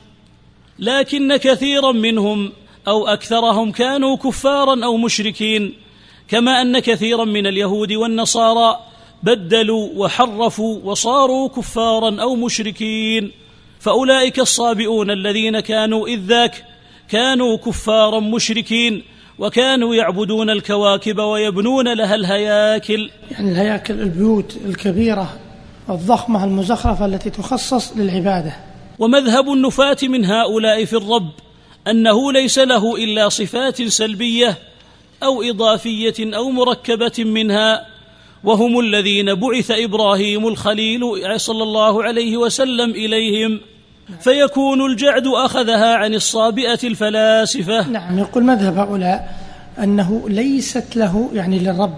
[0.80, 2.52] لكن كثيرا منهم
[2.88, 5.74] أو أكثرهم كانوا كفارا أو مشركين
[6.28, 8.80] كما أن كثيرا من اليهود والنصارى
[9.24, 13.32] بدلوا وحرفوا وصاروا كفارا أو مشركين
[13.80, 16.66] فأولئك الصابئون الذين كانوا إذ ذاك
[17.10, 19.04] كانوا كفارا مشركين
[19.40, 23.10] وكانوا يعبدون الكواكب ويبنون لها الهياكل.
[23.32, 25.40] يعني الهياكل البيوت الكبيرة
[25.90, 28.54] الضخمة المزخرفة التي تخصص للعبادة.
[29.00, 31.32] ومذهب النفاة من هؤلاء في الرب
[31.88, 34.58] أنه ليس له إلا صفات سلبية
[35.24, 37.97] أو إضافية أو مركبة منها
[38.44, 41.02] وهم الذين بعث إبراهيم الخليل
[41.36, 43.60] صلى الله عليه وسلم إليهم
[44.20, 47.88] فيكون الجعد أخذها عن الصابئة الفلاسفة.
[47.88, 49.36] نعم يقول مذهب هؤلاء
[49.84, 51.98] أنه ليست له يعني للرب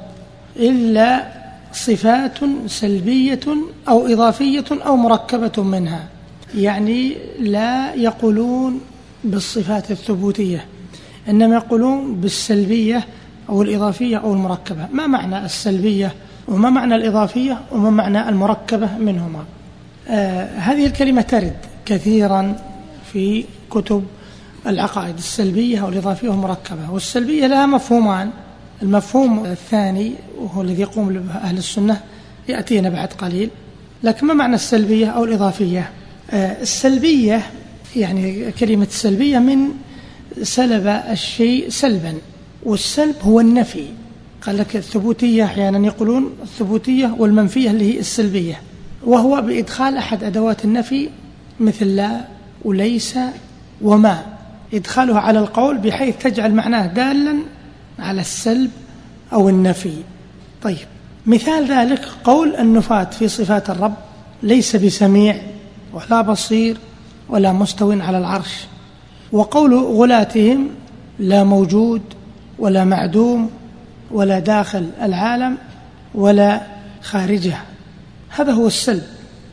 [0.55, 1.27] إلا
[1.73, 3.39] صفات سلبية
[3.89, 6.07] أو إضافية أو مركبة منها.
[6.55, 8.81] يعني لا يقولون
[9.23, 10.65] بالصفات الثبوتية
[11.29, 13.07] إنما يقولون بالسلبية
[13.49, 14.87] أو الإضافية أو المركبة.
[14.91, 16.13] ما معنى السلبية؟
[16.49, 19.45] وما معنى الإضافية وما معنى المركبة منهما.
[20.07, 22.55] آه هذه الكلمة ترد كثيرا
[23.13, 24.03] في كتب
[24.67, 26.91] العقائد السلبية أو الإضافية والمركبة.
[26.91, 28.29] والسلبية لها مفهومان.
[28.81, 32.01] المفهوم الثاني وهو الذي يقوم به أهل السنة
[32.47, 33.49] يأتينا بعد قليل.
[34.03, 35.89] لكن ما معنى السلبية أو الإضافية؟
[36.31, 37.41] آه السلبية
[37.95, 39.69] يعني كلمة السلبية من
[40.43, 42.13] سلب الشيء سلبا.
[42.63, 43.85] والسلب هو النفي.
[44.49, 48.61] قال لك الثبوتية أحيانا يقولون الثبوتية والمنفية اللي هي السلبية.
[49.05, 51.09] وهو بإدخال أحد أدوات النفي
[51.59, 52.21] مثل لا
[52.65, 53.19] وليس
[53.81, 54.25] وما.
[54.73, 57.35] إدخالها على القول بحيث تجعل معناه دالا
[57.99, 58.71] على السلب
[59.33, 59.93] أو النفي.
[60.61, 60.87] طيب
[61.25, 63.95] مثال ذلك قول النفاة في صفات الرب
[64.43, 65.41] ليس بسميع
[65.93, 66.77] ولا بصير
[67.29, 68.65] ولا مستو على العرش.
[69.31, 70.69] وقول غلاتهم
[71.19, 72.01] لا موجود
[72.59, 73.49] ولا معدوم
[74.11, 75.57] ولا داخل العالم
[76.15, 76.61] ولا
[77.01, 77.57] خارجه.
[78.29, 79.03] هذا هو السلب.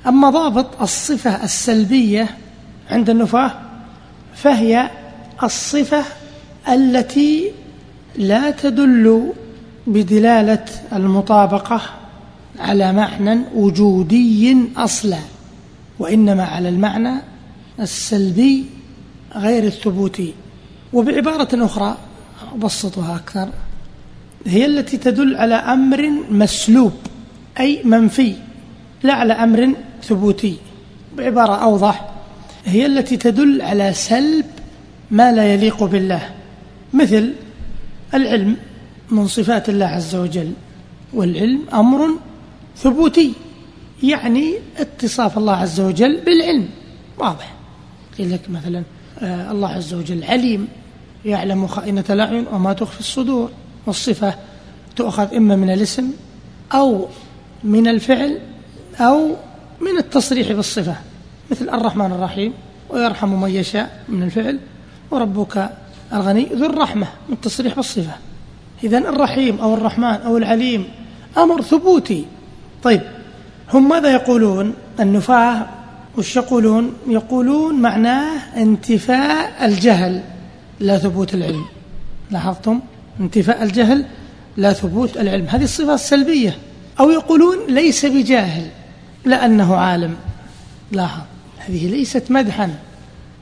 [0.07, 2.29] أما ضابط الصفة السلبية
[2.91, 3.53] عند النفاة
[4.35, 4.91] فهي
[5.43, 6.05] الصفة
[6.69, 7.51] التي
[8.17, 9.33] لا تدل
[9.87, 11.81] بدلالة المطابقة
[12.59, 15.19] على معنى وجودي أصلا
[15.99, 17.15] وإنما على المعنى
[17.81, 18.65] السلبي
[19.35, 20.35] غير الثبوتي.
[20.93, 21.97] وبعبارة أخرى
[22.55, 23.49] أبسطها أكثر.
[24.47, 26.93] هي التي تدل على أمر مسلوب
[27.61, 28.35] أي منفي
[29.03, 30.57] لا على أمر ثبوتي.
[31.17, 32.11] بعبارة أوضح.
[32.65, 34.47] هي التي تدل على سلب
[35.11, 36.31] ما لا يليق بالله
[36.95, 37.33] مثل
[38.15, 38.57] العلم
[39.11, 40.53] من صفات الله عز وجل
[41.13, 42.09] والعلم أمر
[42.77, 43.33] ثبوتي
[44.03, 46.69] يعني اتصاف الله عز وجل بالعلم.
[47.19, 47.53] واضح.
[48.19, 48.83] قيل لك مثلا
[49.19, 50.69] آه الله عز وجل عليم
[51.25, 53.51] يعلم خائنة الأعين وما تخفي الصدور.
[53.87, 54.35] والصفة
[54.97, 56.11] تؤخذ إما من الاسم
[56.75, 57.07] أو
[57.65, 58.39] من الفعل
[59.01, 59.37] أو
[59.81, 60.97] من التصريح بالصفة
[61.51, 62.53] مثل الرحمن الرحيم
[62.91, 64.59] ويرحم من يشاء من الفعل
[65.11, 65.71] وربك
[66.13, 68.13] الغني ذو الرحمة من التصريح بالصفة.
[68.85, 70.89] إذا الرحيم أو الرحمن أو العليم
[71.37, 72.25] أمر ثبوتي.
[72.83, 73.01] طيب
[73.73, 75.67] هم ماذا يقولون؟ النفاة
[76.19, 80.23] وش يقولون؟ يقولون معناه انتفاء الجهل
[80.81, 81.65] لا ثبوت العلم.
[82.31, 82.81] لاحظتم؟
[83.21, 84.05] انتفاء الجهل
[84.57, 85.47] لا ثبوت العلم.
[85.47, 86.57] هذه الصفة السلبية
[87.01, 88.67] أو يقولون ليس بجاهل
[89.25, 90.17] لأنه عالم.
[90.93, 91.23] لاحظ
[91.59, 92.75] هذه ليست مدحا.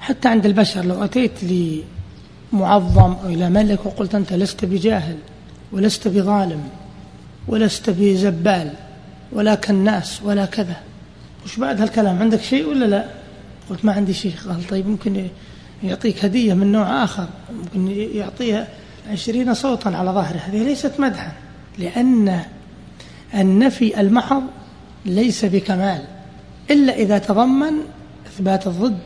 [0.00, 1.32] حتى عند البشر لو أتيت
[2.52, 5.16] لمعظم أو إلى ملك وقلت أنت لست بجاهل
[5.72, 6.62] ولست بظالم
[7.48, 8.70] ولست بزبال
[9.32, 10.76] ولا كالناس ولا كذا.
[11.44, 13.04] وش بعد هالكلام؟ عندك شيء ولا لا؟
[13.70, 14.32] قلت ما عندي شيء.
[14.48, 15.26] قال طيب ممكن
[15.82, 17.28] يعطيك هدية من نوع آخر.
[17.52, 18.68] ممكن يعطيها
[19.10, 20.36] عشرين صوتا على ظهره.
[20.36, 21.32] هذه ليست مدحا
[21.78, 22.40] لأن
[23.34, 24.42] النفي المحض
[25.06, 26.04] ليس بكمال
[26.70, 27.72] إلا إذا تضمن
[28.26, 28.98] إثبات الضد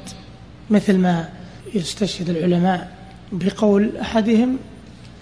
[0.71, 1.29] مثل ما
[1.75, 2.89] يستشهد العلماء
[3.33, 4.57] بقول أحدهم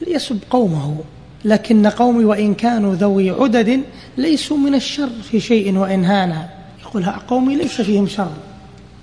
[0.00, 0.96] ليسب قومه
[1.44, 3.82] لكن قومي وإن كانوا ذوي عدد
[4.16, 6.48] ليسوا من الشر في شيء وإن هانا.
[6.82, 8.32] يقول قومي ليس فيهم شر.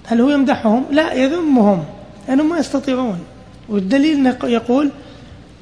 [0.06, 1.84] هل هو يمدحهم؟ لا يذمهم
[2.28, 3.20] لأنهم ما يستطيعون.
[3.70, 4.92] والدليل يقول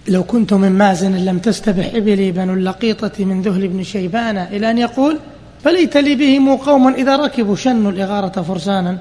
[0.07, 4.77] لو كنت من مازن لم تستبح إبلي بن اللقيطة من ذهل بن شيبان إلى أن
[4.77, 5.19] يقول
[5.63, 8.97] فليت لي بهم قوما إذا ركبوا شنوا الإغارة فرسانا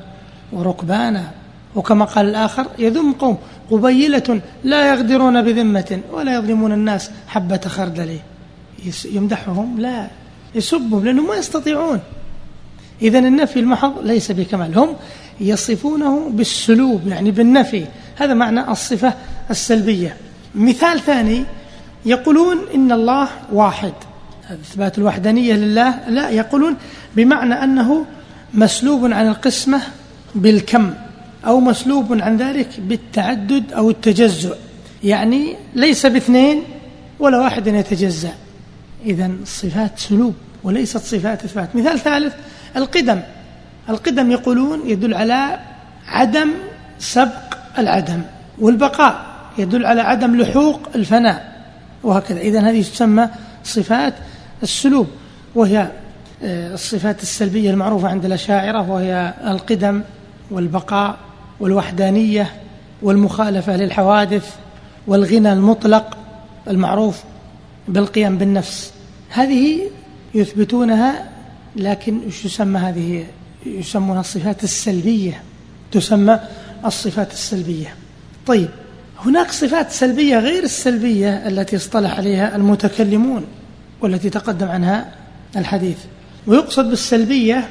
[0.52, 1.30] وركبانا.
[1.74, 3.38] وكما قال الآخر يذم قوم
[3.70, 8.18] قبيلة لا يغدرون بذمة ولا يظلمون الناس حبة خردل.
[9.04, 10.06] يمدحهم؟ لا
[10.54, 12.00] يسبهم لأنهم ما يستطيعون.
[13.02, 14.88] إذا النفي المحض ليس بكمال هم
[15.40, 17.84] يصفونه بالسلوب يعني بالنفي.
[18.16, 19.14] هذا معنى الصفة
[19.50, 20.16] السلبية.
[20.54, 21.44] مثال ثاني
[22.06, 23.92] يقولون إن الله واحد.
[24.50, 26.08] إثبات الوحدانية لله.
[26.08, 26.76] لا يقولون
[27.16, 28.06] بمعنى أنه
[28.54, 29.80] مسلوب عن القسمة
[30.34, 30.94] بالكم
[31.46, 34.56] أو مسلوب عن ذلك بالتعدد أو التجزؤ
[35.04, 36.62] يعني ليس باثنين
[37.18, 38.32] ولا واحد يتجزأ.
[39.06, 41.76] إذا الصفات سلوب وليست صفات إثبات.
[41.76, 42.34] مثال ثالث
[42.76, 43.20] القدم.
[43.88, 45.58] القدم يقولون يدل على
[46.08, 46.50] عدم
[46.98, 48.22] سبق العدم
[48.58, 49.29] والبقاء.
[49.60, 51.62] يدل على عدم لحوق الفناء
[52.02, 52.40] وهكذا.
[52.40, 53.28] إذا هذه تسمى
[53.64, 54.14] صفات
[54.62, 55.06] السلوب
[55.54, 55.90] وهي
[56.42, 60.02] آه، الصفات السلبية المعروفة عند الأشاعرة وهي القدم
[60.50, 61.18] والبقاء
[61.60, 62.50] والوحدانية
[63.02, 64.54] والمخالفة للحوادث
[65.06, 66.16] والغنى المطلق
[66.68, 67.22] المعروف
[67.88, 68.92] بالقيام بالنفس.
[69.28, 69.80] هذه
[70.34, 71.28] يثبتونها
[71.76, 73.26] لكن إيش يسمى هذه؟
[73.66, 75.42] يسمونها الصفات السلبية
[75.92, 76.40] تسمى
[76.84, 77.94] الصفات السلبية.
[78.46, 78.68] طيب
[79.24, 83.44] هناك صفات سلبية غير السلبية التي اصطلح عليها المتكلمون
[84.00, 85.08] والتي تقدم عنها
[85.56, 85.96] الحديث.
[86.46, 87.68] ويقصد بالسلبية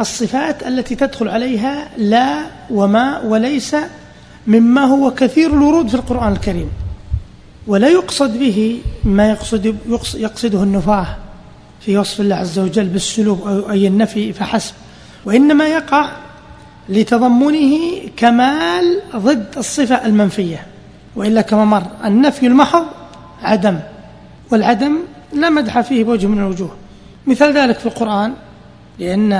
[0.00, 3.76] الصفات التي تدخل عليها لا وما وليس
[4.46, 6.70] مما هو كثير الورود في القرآن الكريم.
[7.66, 9.76] ولا يقصد به ما يقصد
[10.14, 11.06] يقصده النفاه
[11.80, 14.74] في وصف الله عز وجل بالسلوك أو أي النفي فحسب.
[15.24, 16.10] وإنما يقع
[16.88, 17.78] لتضمنه
[18.16, 20.66] كمال ضد الصفة المنفية.
[21.16, 22.84] وإلا كما مر النفي المحض
[23.42, 23.78] عدم
[24.50, 24.96] والعدم
[25.32, 26.76] لا مدح فيه بوجه من الوجوه.
[27.26, 28.34] مثال ذلك في القرآن
[28.98, 29.32] لأن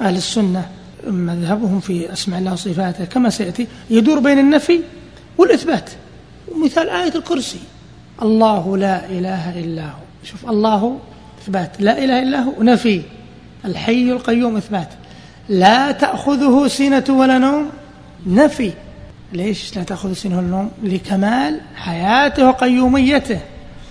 [0.00, 0.68] أهل السنة
[1.06, 4.80] مذهبهم في أسماء الله وصفاته كما سيأتي يدور بين النفي
[5.38, 5.90] والإثبات.
[6.56, 7.60] مثال آية الكرسي
[8.22, 10.02] الله لا إله إلا هو.
[10.24, 10.98] شوف الله
[11.42, 13.02] إثبات لا إله إلا هو نفي
[13.64, 14.88] الحي القيوم إثبات.
[15.48, 17.70] لا تأخذه سنة ولا نوم
[18.26, 18.72] نفي.
[19.32, 23.38] ليش لا تأخذ سنة ولا نوم لكمال حياته وقيوميته.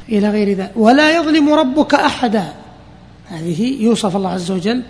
[0.09, 0.71] إلى غير ذلك.
[0.75, 2.43] ولا يظلم ربك أحدا.
[3.29, 4.83] هذه يوصف الله عز وجل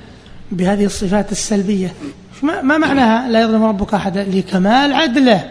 [0.51, 1.93] بهذه الصفات السلبية.
[2.41, 5.49] ما معناها لا يظلم ربك أحدا؟ لكمال عدله.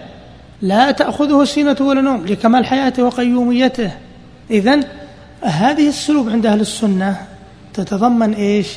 [0.62, 2.26] لا تأخذه سنة ولا نوم.
[2.26, 3.90] لكمال حياته وقيوميته.
[4.50, 4.84] إذن
[5.42, 7.26] هذه السلوب عند أهل السنة
[7.74, 8.68] تتضمن إيش؟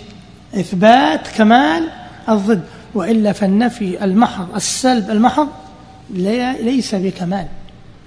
[0.56, 1.90] إثبات كمال
[2.30, 2.62] الضد.
[2.96, 5.48] وإلا فالنفي المحض السلب المحض
[6.10, 7.48] ليس بكمال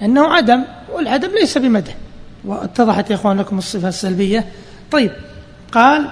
[0.01, 1.95] لأنه عدم والعدم ليس بمده
[2.45, 4.45] واتضحت يا إخوان لكم الصفة السلبية.
[4.91, 5.12] طيب
[5.73, 6.11] قال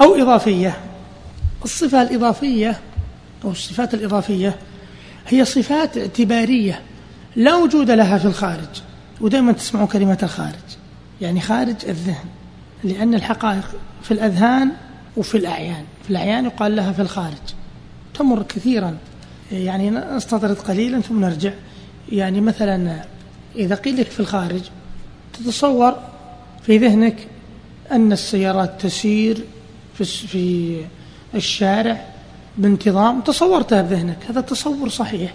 [0.00, 0.76] أو إضافية.
[1.64, 2.80] الصفة الإضافية
[3.44, 4.56] أو الصفات الإضافية
[5.28, 6.80] هي صفات اعتبارية
[7.36, 8.82] لا وجود لها في الخارج
[9.20, 10.54] ودائما تسمعوا كلمة الخارج
[11.20, 12.24] يعني خارج الذهن
[12.84, 13.70] لأن الحقائق
[14.02, 14.70] في الأذهان
[15.16, 15.84] وفي الأعيان.
[16.04, 17.54] في الأعيان يقال لها في الخارج
[18.14, 18.96] تمر كثيرا.
[19.52, 21.52] يعني نستطرد قليلا ثم نرجع.
[22.12, 23.04] يعني مثلا
[23.56, 24.60] إذا قيل لك في الخارج
[25.32, 25.94] تتصور
[26.62, 27.28] في ذهنك
[27.92, 29.44] أن السيارات تسير
[29.98, 30.76] في في
[31.34, 32.04] الشارع
[32.58, 34.18] بانتظام تصورتها بذهنك.
[34.28, 35.34] هذا تصور صحيح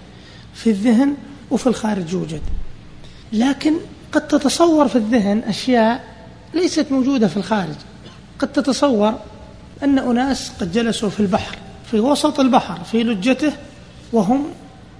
[0.54, 1.15] في الذهن
[1.51, 2.41] وفي الخارج يوجد.
[3.34, 3.73] لكن
[4.12, 6.04] قد تتصور في الذهن أشياء
[6.54, 7.75] ليست موجودة في الخارج.
[8.39, 9.13] قد تتصور
[9.84, 11.58] أن أناس قد جلسوا في البحر
[11.91, 13.54] في وسط البحر في لجته
[14.13, 14.45] وهم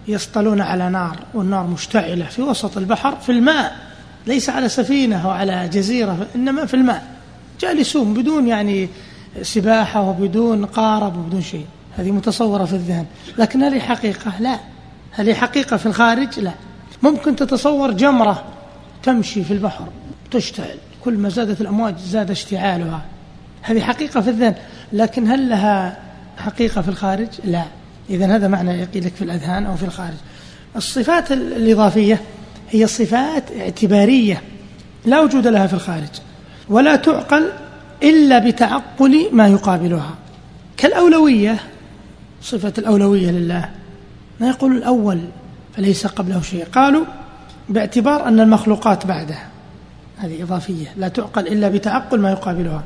[0.08, 3.76] يصطلون على نار والنار مشتعلة في وسط البحر في الماء
[4.28, 7.08] ليس على سفينة أو على جزيرة إنما في الماء.
[7.62, 8.90] جالسون بدون يعني
[9.42, 11.66] سباحة وبدون قارب وبدون شيء.
[11.98, 13.06] هذه متصورة في الذهن.
[13.38, 14.60] لكن هل هي حقيقة؟ لا.
[15.12, 16.52] هل هي حقيقة في الخارج؟ لا.
[17.04, 18.44] ممكن تتصور جمرة
[19.04, 19.88] تمشي في البحر
[20.32, 20.78] تشتعل.
[21.04, 23.02] كل ما زادت الأمواج زاد اشتعالها.
[23.62, 24.56] هذه حقيقة في الذهن.
[24.94, 25.98] لكن هل لها
[26.38, 27.64] حقيقة في الخارج؟ لا.
[28.10, 30.18] إذا هذا معنى يقيلك في الأذهان أو في الخارج.
[30.76, 32.22] الصفات الإضافية
[32.70, 34.42] هي صفات اعتبارية
[35.06, 36.10] لا وجود لها في الخارج
[36.70, 37.50] ولا تعقل
[38.04, 40.16] إلا بتعقل ما يقابلها.
[40.78, 41.58] كالأولوية
[42.42, 43.70] صفة الأولوية لله.
[44.40, 45.20] ما يقول الأول
[45.76, 46.66] فليس قبله شيء.
[46.66, 47.06] قالوا
[47.70, 49.38] باعتبار أن المخلوقات بعده.
[50.18, 50.88] هذه إضافية.
[50.98, 52.84] لا تعقل إلا بتعقل ما يقابلها.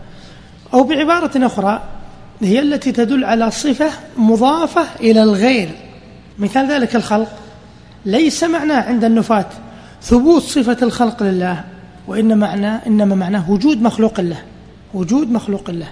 [0.73, 1.83] أو بعبارة أخرى
[2.41, 5.69] هي التي تدل على صفة مضافة إلى الغير.
[6.39, 7.31] مثال ذلك الخلق.
[8.05, 9.45] ليس معناه عند النفاة
[10.01, 11.63] ثبوت صفة الخلق لله
[12.07, 14.41] وإن معناه إنما معناه وجود مخلوق له.
[14.93, 15.87] وجود مخلوق له.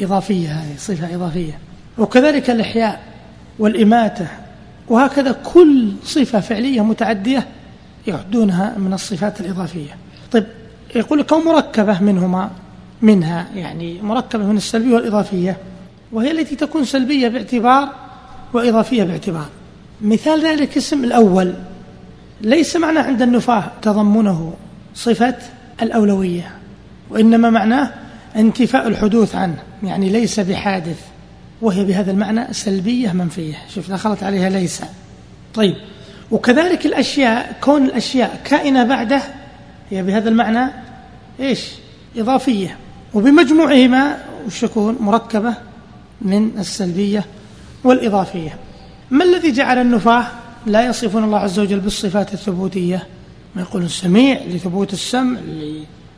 [0.00, 1.58] إضافية هذه صفة إضافية.
[1.98, 3.00] وكذلك الإحياء
[3.58, 4.26] والإماتة.
[4.88, 7.46] وهكذا كل صفة فعلية متعدية
[8.06, 9.96] يعدونها من الصفات الإضافية.
[10.32, 10.46] طيب
[10.94, 12.50] يقول لك مركبة منهما
[13.02, 15.56] منها يعني مركبة من السلبية والإضافية؟
[16.12, 17.88] وهي التي تكون سلبية باعتبار
[18.52, 19.48] وإضافية باعتبار.
[20.00, 21.54] مثال ذلك اسم الأول.
[22.40, 24.54] ليس معنى عند النفاة تضمنه
[24.94, 25.34] صفة
[25.82, 26.50] الأولوية
[27.10, 27.94] وإنما معناه
[28.36, 30.98] انتفاء الحدوث عنه يعني ليس بحادث
[31.62, 33.54] وهي بهذا المعنى سلبية منفية.
[33.74, 34.80] شوف دخلت عليها ليس.
[35.54, 35.74] طيب
[36.30, 39.22] وكذلك الأشياء كون الأشياء كائنة بعده
[39.90, 40.70] هي بهذا المعنى
[41.40, 41.60] إيش؟
[42.16, 42.76] إضافية.
[43.14, 45.67] وبمجموعهما وش يكون مركبة.
[46.22, 47.24] من السلبية
[47.84, 48.58] والإضافية.
[49.10, 50.26] ما الذي جعل النفاة
[50.66, 53.06] لا يصفون الله عز وجل بالصفات الثبوتية؟
[53.56, 55.40] ما يقول السميع لثبوت السمع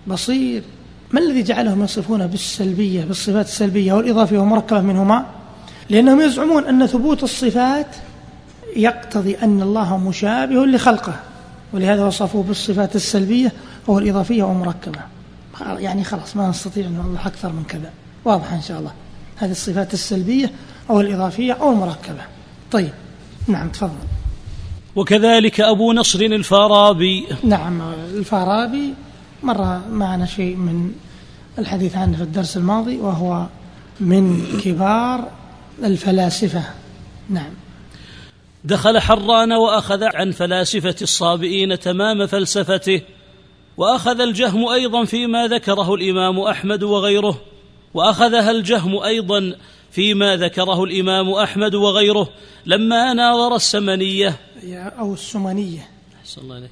[0.06, 0.62] بصير
[1.10, 5.26] ما الذي جعلهم يصفونه بالسلبية بالصفات السلبية والإضافية ومركبة منهما؟
[5.90, 7.86] لأنهم يزعمون أن ثبوت الصفات
[8.76, 11.14] يقتضي أن الله مشابه لخلقه
[11.72, 13.52] ولهذا وصفوه بالصفات السلبية
[13.88, 15.00] أو الإضافية ومركبة.
[15.60, 17.90] يعني خلاص ما نستطيع أن نوضح أكثر من كذا.
[18.24, 18.92] واضحة إن شاء الله.
[19.40, 20.50] هذه الصفات السلبية
[20.90, 22.22] أو الإضافية أو المركبة.
[22.72, 22.92] طيب
[23.48, 24.06] نعم تفضل.
[24.96, 27.26] وكذلك أبو نصر الفارابي.
[27.44, 27.82] نعم
[28.14, 28.94] الفارابي
[29.42, 30.92] مر معنا شيء من
[31.58, 33.46] الحديث عنه في الدرس الماضي وهو
[34.00, 35.28] من كبار
[35.84, 36.62] الفلاسفة.
[37.28, 37.52] نعم.
[38.64, 43.00] دخل حران وأخذ عن فلاسفة الصابئين تمام فلسفته
[43.76, 47.40] وأخذ الجهم أيضا فيما ذكره الإمام أحمد وغيره.
[47.94, 49.52] وأخذها الجهم أيضا
[49.90, 52.28] فيما ذكره الإمام أحمد وغيره
[52.66, 54.36] لما ناظر السمنية.
[54.74, 55.88] أو السمنية.
[56.42, 56.70] الله عليك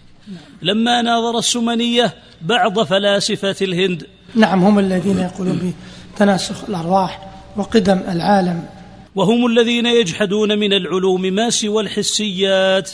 [0.63, 4.07] لما ناظر السمنية بعض فلاسفة الهند.
[4.35, 5.75] نعم هم الذين يقولون
[6.15, 8.69] بتناسخ الأرواح وقدم العالم.
[9.15, 12.91] وهم الذين يجحدون من العلوم ما سوى الحسيات.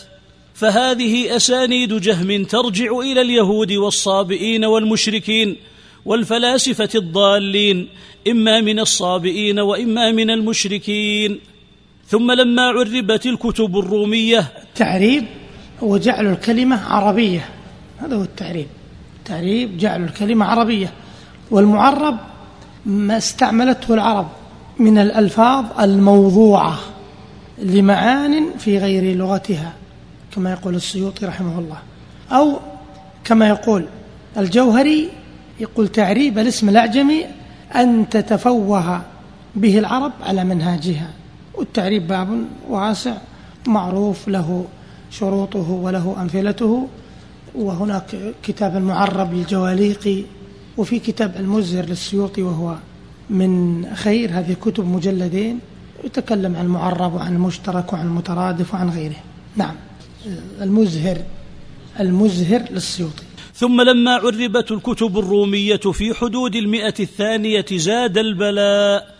[0.54, 5.56] فهذه أسانيد جهم ترجع إلى اليهود والصابئين والمشركين.
[6.04, 7.88] والفلاسفة الضالين
[8.30, 11.40] إما من الصابئين وإما من المشركين.
[12.06, 14.52] ثم لما عربت الكتب الرومية.
[14.62, 15.24] التعريب
[15.82, 17.48] هو جعل الكلمة عربية.
[17.98, 18.66] هذا هو التعريب
[19.18, 20.92] التعريب جعل الكلمة عربية.
[21.50, 22.16] والمعرب
[22.86, 24.28] ما استعملته العرب
[24.78, 26.78] من الألفاظ الموضوعة
[27.58, 29.72] لمعان في غير لغتها
[30.34, 31.78] كما يقول السيوطي رحمه الله.
[32.32, 32.58] أو
[33.24, 33.84] كما يقول
[34.36, 35.08] الجوهري
[35.60, 37.26] يقول تعريب الاسم الأعجمي
[37.74, 39.02] أن تتفوه
[39.56, 41.10] به العرب على منهاجها.
[41.54, 43.16] والتعريب باب واسع
[43.66, 44.64] معروف له
[45.10, 46.88] شروطه وله أمثلته.
[47.54, 50.22] وهناك كتاب المعرب للجواليقي
[50.76, 52.76] وفي كتاب المزهر للسيوطي وهو
[53.30, 54.30] من خير.
[54.30, 55.58] هذه كتب مجلدين
[56.04, 59.16] يتكلم عن المعرب وعن المشترك وعن المترادف وعن غيره.
[59.56, 59.74] نعم
[60.60, 61.18] المزهر
[62.00, 63.22] المزهر للسيوطي.
[63.54, 69.14] ثم لما عربت الكتب الرومية في حدود المئة الثانية زاد البلاء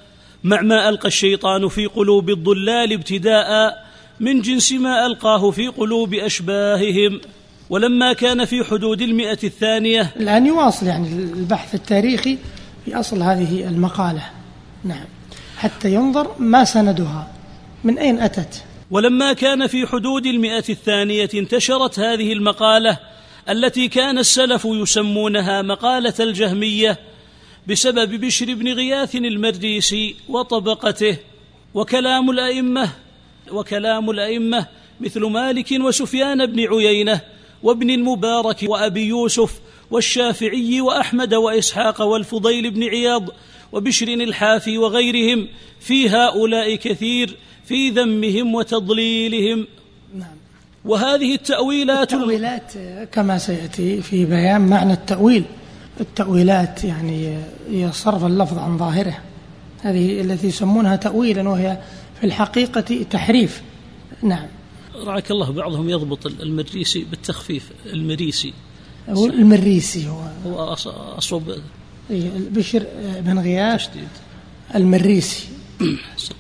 [0.45, 3.85] مع ما ألقى الشيطان في قلوب الضلال ابتداء
[4.21, 7.21] من جنس ما ألقاه في قلوب أشباههم.
[7.71, 12.39] ولما كان في حدود المئة الثانية الآن يواصل يعني البحث التاريخي
[12.85, 14.23] في أصل هذه المقالة.
[14.85, 15.05] نعم.
[15.57, 17.31] حتى ينظر ما سندها.
[17.85, 22.99] من أين أتت؟ ولما كان في حدود المئة الثانية انتشرت هذه المقالة
[23.49, 26.99] التي كان السلف يسمونها مقالة الجهمية
[27.67, 31.17] بسبب بشر بن غياث المرديسي وطبقته
[31.75, 32.91] وكلام الأئمة
[33.51, 34.67] وكلام الأئمة
[35.01, 37.21] مثل مالك وسفيان بن عيينة
[37.63, 43.29] وابن المبارك وأبي يوسف والشافعي وأحمد وإسحاق والفضيل بن عياض
[43.73, 45.49] وبشر الحافي وغيرهم
[45.81, 49.67] في هؤلاء كثير في ذمهم وتضليلهم.
[50.15, 50.44] نعم.
[50.85, 52.73] وهذه التأويلات التأويلات
[53.13, 55.45] كما سيأتي في بيان معنى التأويل.
[56.01, 57.39] التأويلات يعني
[57.71, 59.19] هي صرف اللفظ عن ظاهره.
[59.83, 61.79] هذه التي يسمونها تأويلا وهي
[62.21, 63.63] في الحقيقة تحريف.
[64.23, 64.47] نعم.
[65.07, 67.71] رعاك الله بعضهم يضبط المريسي بالتخفيف.
[67.87, 68.53] المريسي.
[69.09, 70.21] هو المريسي هو.
[70.47, 70.77] هو
[71.19, 71.55] أصوب
[72.51, 72.87] بشر
[73.21, 73.89] بن غياث.
[74.75, 75.49] المريسي.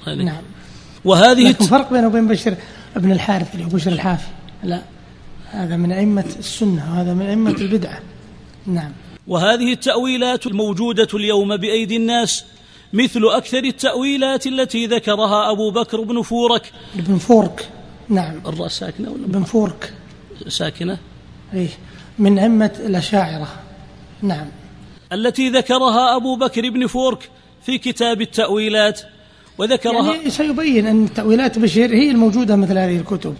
[0.06, 0.42] نعم.
[1.04, 2.56] وهذه لكن فرق بينه وبين بشر
[2.96, 4.26] ابن الحارث اللي هو بشر الحافي.
[4.62, 4.82] لا
[5.50, 8.00] هذا من أئمة السنة وهذا من أئمة البدعة.
[8.66, 8.92] نعم.
[9.26, 12.44] وهذه التأويلات الموجودة اليوم بأيدي الناس
[12.92, 16.72] مثل أكثر التأويلات التي ذكرها أبو بكر بن فورك.
[16.94, 17.68] بن فورك.
[18.08, 18.40] نعم.
[18.46, 19.92] الراء ساكنة ولا بن فورك.
[20.48, 20.98] ساكنة؟
[21.54, 21.68] إيه.
[22.18, 23.48] من أئمة الأشاعرة.
[24.22, 24.46] نعم.
[25.12, 27.30] التي ذكرها أبو بكر بن فورك
[27.62, 29.00] في كتاب التأويلات.
[29.58, 33.34] وذكرها يعني سيبين أن تأويلات بشر هي الموجودة مثل هذه الكتب.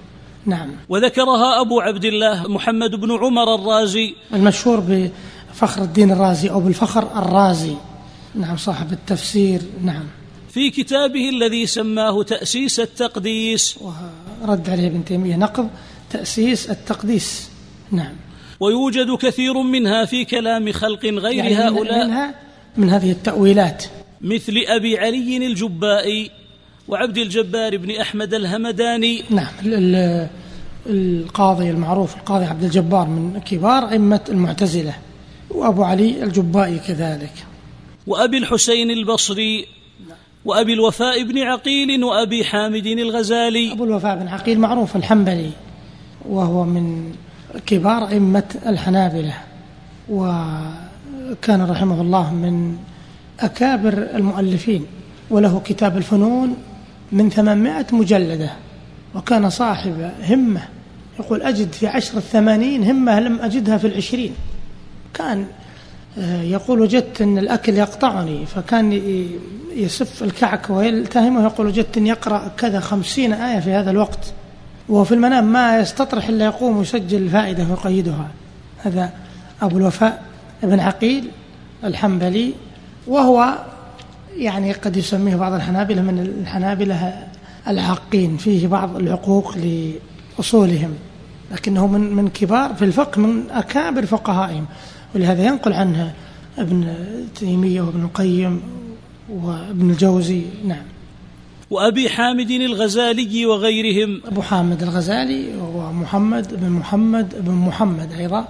[0.47, 0.71] نعم.
[0.89, 4.15] وذكرها أبو عبد الله محمد بن عمر الرازي.
[4.35, 7.75] المشهور بفخر الدين الرازي أو بالفخر الرازي.
[8.35, 9.61] نعم صاحب التفسير.
[9.85, 10.05] نعم.
[10.51, 13.79] في كتابه الذي سماه تأسيس التقديس.
[14.43, 15.69] ورد عليه ابن تيمية نقض
[16.11, 17.49] تأسيس التقديس.
[17.91, 18.13] نعم.
[18.61, 22.07] ويوجد كثير منها في كلام خلق غير يعني هؤلاء.
[22.07, 22.35] منها
[22.77, 23.85] من هذه التأويلات.
[24.25, 26.31] مثل أبي علي الجبائي
[26.89, 29.23] وعبد الجبار بن أحمد الهمداني.
[29.31, 29.53] نعم
[30.87, 34.95] القاضي المعروف القاضي عبد الجبار من كبار أئمة المعتزلة
[35.51, 37.33] وأبو علي الجبائي كذلك.
[38.07, 39.67] وأبي الحسين البصري
[40.45, 43.73] وأبي الوفاء بن عقيل وأبي حامد الغزالي.
[43.73, 45.51] أبو الوفاء بن عقيل معروف الحنبلي
[46.29, 47.13] وهو من
[47.67, 49.35] كبار أئمة الحنابلة
[50.11, 52.77] وكان رحمه الله من
[53.41, 54.87] أكابر المؤلفين
[55.31, 56.57] وله كتاب الفنون
[57.13, 58.51] من ثمانمائة مجلدة
[59.15, 60.63] وكان صاحب همة
[61.19, 64.33] يقول أجد في عشر الثمانين همة لم أجدها في العشرين.
[65.15, 65.47] كان
[66.19, 68.93] آه، يقول وجدت أن الأكل يقطعني فكان
[69.77, 74.33] يسف الكعك ويلتهم ويقول وجدت أن يقرأ كذا خمسين آية في هذا الوقت
[74.89, 78.29] وفي المنام ما يستطرح إلا يقوم ويسجل الفائدة ويقيدها.
[78.79, 79.11] هذا
[79.63, 80.23] أبو الوفاء
[80.65, 81.31] ابن عقيل
[81.85, 82.53] الحنبلي
[83.07, 83.59] وهو
[84.37, 87.27] يعني قد يسميه بعض الحنابلة من الحنابلة
[87.69, 89.55] العاقين فيه بعض العقوق
[90.39, 90.95] لأصولهم
[91.53, 94.67] لكنه من من كبار في الفقه من أكابر فقهائهم
[95.15, 96.13] ولهذا ينقل عنه
[96.59, 96.95] ابن
[97.35, 98.61] تيمية وابن القيم
[99.29, 100.43] وابن الجوزي.
[100.65, 100.83] نعم.
[101.71, 104.21] وأبي حامد الغزالي وغيرهم.
[104.27, 108.49] أبو حامد الغزالي ومحمد بن محمد بن محمد أيضا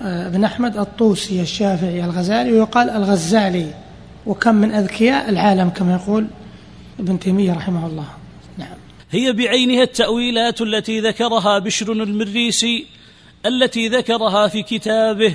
[0.00, 3.74] بن أحمد الطوسي الشافعي الغزالي ويقال الغزالي.
[4.26, 6.26] وكم من أذكياء العالم كما يقول
[7.00, 8.06] ابن تيمية رحمه الله.
[8.58, 8.76] نعم.
[9.10, 12.86] هي بعينها التأويلات التي ذكرها بشر المريسي
[13.46, 15.34] التي ذكرها في كتابه.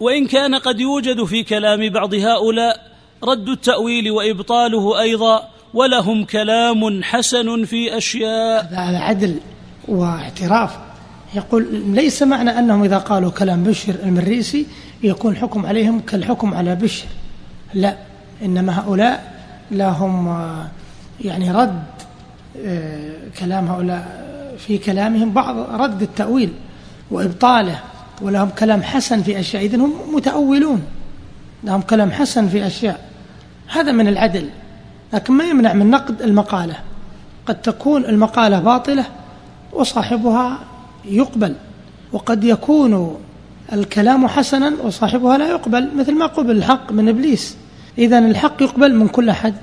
[0.00, 2.92] وإن كان قد يوجد في كلام بعض هؤلاء
[3.24, 8.64] رد التأويل وإبطاله أيضا ولهم كلام حسن في أشياء.
[8.64, 9.36] هذا عدل
[9.88, 10.91] واعتراف.
[11.34, 14.66] يقول ليس معنى أنهم إذا قالوا كلام بشر المريسي
[15.02, 17.06] يكون حكم عليهم كالحكم على بشر.
[17.74, 17.96] لا
[18.44, 19.32] إنما هؤلاء
[19.70, 20.42] لهم
[21.20, 21.82] يعني رد
[22.64, 24.22] آه، كلام هؤلاء
[24.58, 26.52] في كلامهم بعض رد التأويل
[27.10, 27.78] وإبطاله
[28.22, 30.82] ولهم كلام حسن في أشياء إذن هم متأولون.
[31.64, 33.08] لهم كلام حسن في أشياء.
[33.68, 34.48] هذا من العدل.
[35.12, 36.74] لكن ما يمنع من نقد المقالة.
[37.46, 39.04] قد تكون المقالة باطلة
[39.72, 40.58] وصاحبها
[41.04, 41.54] يقبل
[42.12, 43.16] وقد يكون
[43.72, 47.56] الكلام حسنا وصاحبها لا يقبل مثل ما قبل الحق من إبليس.
[47.98, 49.54] إذا الحق يقبل من كل أحد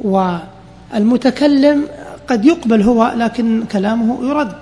[0.00, 1.88] والمتكلم
[2.28, 4.56] قد يقبل هو لكن كلامه يرد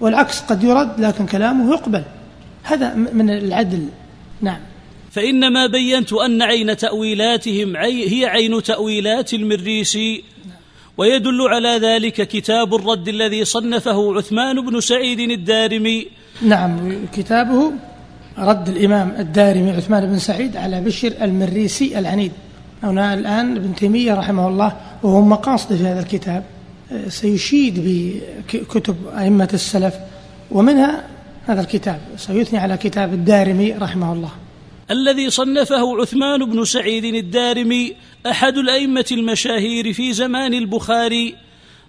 [0.00, 2.02] والعكس قد يرد لكن كلامه يقبل.
[2.62, 3.86] هذا من العدل.
[4.40, 4.60] نعم.
[5.10, 10.24] فإنما بينت أن عين تأويلاتهم هي عين تأويلات المريسي.
[10.96, 16.06] ويدل على ذلك كتاب الرد الذي صنفه عثمان بن سعيد الدارمي.
[16.42, 17.72] نعم كتابه
[18.38, 22.32] رد الإمام الدارمي عثمان بن سعيد على بشر المريسي العنيد.
[22.82, 26.44] هنا الآن ابن تيمية رحمه الله وهو مقاصد في هذا الكتاب
[27.08, 27.74] سيشيد
[28.54, 29.94] بكتب أئمة السلف
[30.50, 31.04] ومنها
[31.46, 34.30] هذا الكتاب سيثني على كتاب الدارمي رحمه الله.
[34.90, 37.92] الذي صنفه عثمان بن سعيد الدارمي
[38.26, 41.34] أحد الأئمة المشاهير في زمان البخاري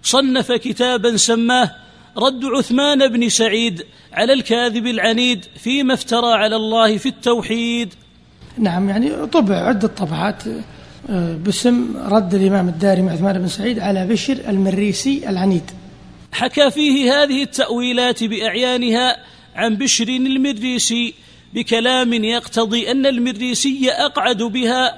[0.04, 1.72] صنف كتابا سماه
[2.18, 7.94] رد عثمان بن سعيد على الكاذب العنيد فيما افترى على الله في التوحيد.
[8.58, 10.44] نعم يعني طبع عدة طبعات
[11.10, 15.72] آه، باسم رد الإمام الدارمي عثمان بن سعيد على بشر المريسي العنيد.
[16.32, 19.18] حكى فيه هذه التأويلات بأعيانها
[19.56, 21.14] عن بشر المريسي
[21.56, 24.96] بكلام يقتضي أن المريسي أقعد بها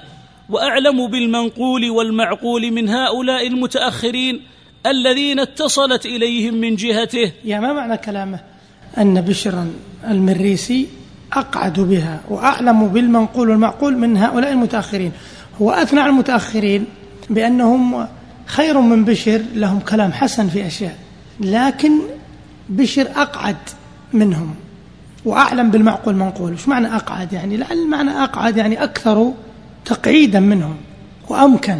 [0.48, 4.40] وأعلم بالمنقول والمعقول من هؤلاء المتأخرين
[4.86, 7.32] الذين اتصلت إليهم من جهته.
[7.44, 8.40] يا ما معنى كلامه؟
[8.98, 9.72] أن بشرا
[10.08, 10.86] المريسي
[11.32, 15.12] أقعد بها وأعلم بالمنقول والمعقول من هؤلاء المتأخرين.
[15.62, 16.84] هو أثنى على المتأخرين
[17.30, 18.08] بأنهم
[18.46, 20.98] خير من بشر لهم كلام حسن في أشياء
[21.40, 21.92] لكن
[22.68, 23.56] بشر أقعد
[24.12, 24.54] منهم.
[25.28, 26.52] وأعلم بالمعقول منقول.
[26.52, 29.32] وش معنى أقعد يعني؟ لعل معنى أقعد يعني أكثر
[29.84, 30.76] تقعيدا منهم
[31.28, 31.78] وأمكن.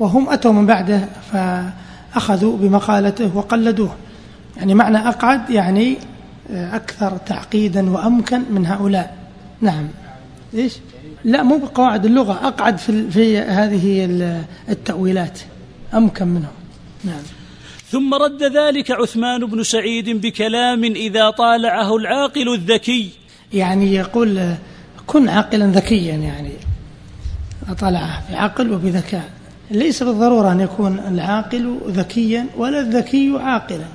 [0.00, 3.94] وهم أتوا من بعده فأخذوا بمقالته وقلدوه.
[4.56, 5.96] يعني معنى أقعد يعني
[6.50, 9.16] أكثر تعقيدا وأمكن من هؤلاء.
[9.60, 9.88] نعم.
[10.54, 10.76] إيش؟
[11.24, 14.04] لا مو بقواعد اللغة أقعد في, في هذه
[14.68, 15.38] التأويلات.
[15.94, 16.52] أمكن منهم.
[17.04, 17.22] نعم.
[17.94, 23.10] ثم رد ذلك عثمان بن سعيد بكلام إذا طالعه العاقل الذكي.
[23.52, 24.54] يعني يقول
[25.06, 26.50] كن عاقلا ذكيا يعني.
[27.68, 29.30] أطلعه بعقل وبذكاء.
[29.70, 33.86] ليس بالضرورة أن يكون العاقل ذكيا ولا الذكي عاقلا.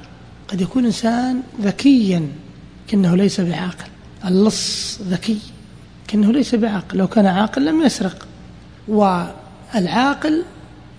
[0.48, 2.28] قد يكون إنسان ذكيا
[2.88, 3.90] كأنه ليس بعاقل.
[4.26, 5.38] اللص ذكي
[6.08, 6.98] كأنه ليس بعاقل.
[6.98, 8.28] لو كان عاقل لم يسرق.
[8.88, 10.44] والعاقل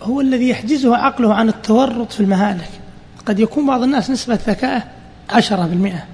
[0.02, 2.79] هو الذي يحجزه عقله عن التورط في المهالك.
[3.30, 4.82] قد يكون بعض الناس نسبة ذكائه
[5.30, 6.04] عشرة بالمئة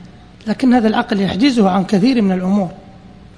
[0.46, 2.70] لكن هذا العقل يحجزه عن كثير من الأمور.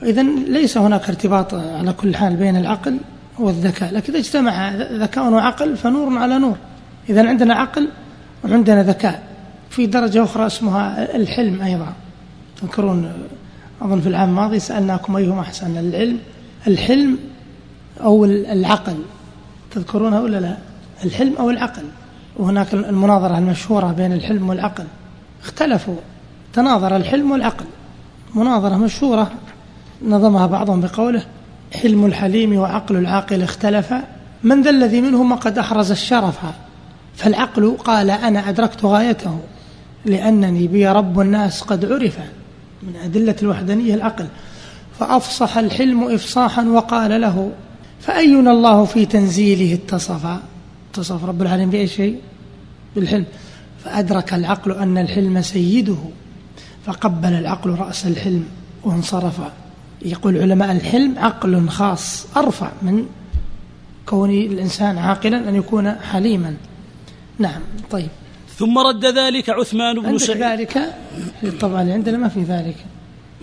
[0.02, 2.98] إذا ليس هناك ارتباط على كل حال بين العقل
[3.38, 6.56] والذكاء لكن إذا اجتمع ذكاء وعقل فنور على نور.
[7.10, 7.88] إذا عندنا عقل
[8.44, 9.22] وعندنا ذكاء
[9.70, 11.92] في درجة أخرى اسمها الحلم أيضا.
[12.62, 13.12] تذكرون
[13.82, 16.18] أظن في العام الماضي سألناكم أيهما أحسن العلم
[16.66, 17.18] الحلم
[18.00, 18.96] أو العقل؟
[19.70, 20.56] تذكرونها ولا لا؟
[21.04, 21.82] الحلم أو العقل.
[22.39, 24.84] وهناك المناظرة المشهورة بين الحلم والعقل.
[25.43, 25.97] اختلفوا.
[26.53, 27.64] تناظر الحلم والعقل.
[28.34, 29.30] مناظرة مشهورة
[30.05, 31.22] نظمها بعضهم بقوله
[31.82, 34.05] حلم الحليم وعقل العاقل اختلفا.
[34.45, 36.39] من ذا الذي منهما قد أحرز الشرف؟
[37.16, 39.39] فالعقل قال أنا أدركت غايته
[40.05, 42.18] لأنني بي رب الناس قد عرف
[42.82, 44.26] من أدلة الوحدانية العقل.
[45.01, 47.51] فأفصح الحلم إفصاحا وقال له
[48.01, 50.26] فأينا الله في تنزيله اتصف
[50.99, 52.20] اتصف رب العالمين بأي شيء؟
[52.96, 53.24] بالحلم.
[53.84, 55.96] فأدرك العقل أن الحلم سيده
[56.86, 58.44] فقبل العقل رأس الحلم
[58.84, 59.40] وانصرف.
[60.05, 63.07] يقول علماء الحلم عقل خاص أرفع من
[64.07, 66.55] كون الإنسان عاقلا أن يكون حليما.
[67.38, 68.09] نعم طيب.
[68.57, 70.42] ثم رد ذلك عثمان بن سعيد.
[70.42, 70.94] ذلك؟
[71.61, 72.76] طبعا عندنا ما في ذلك.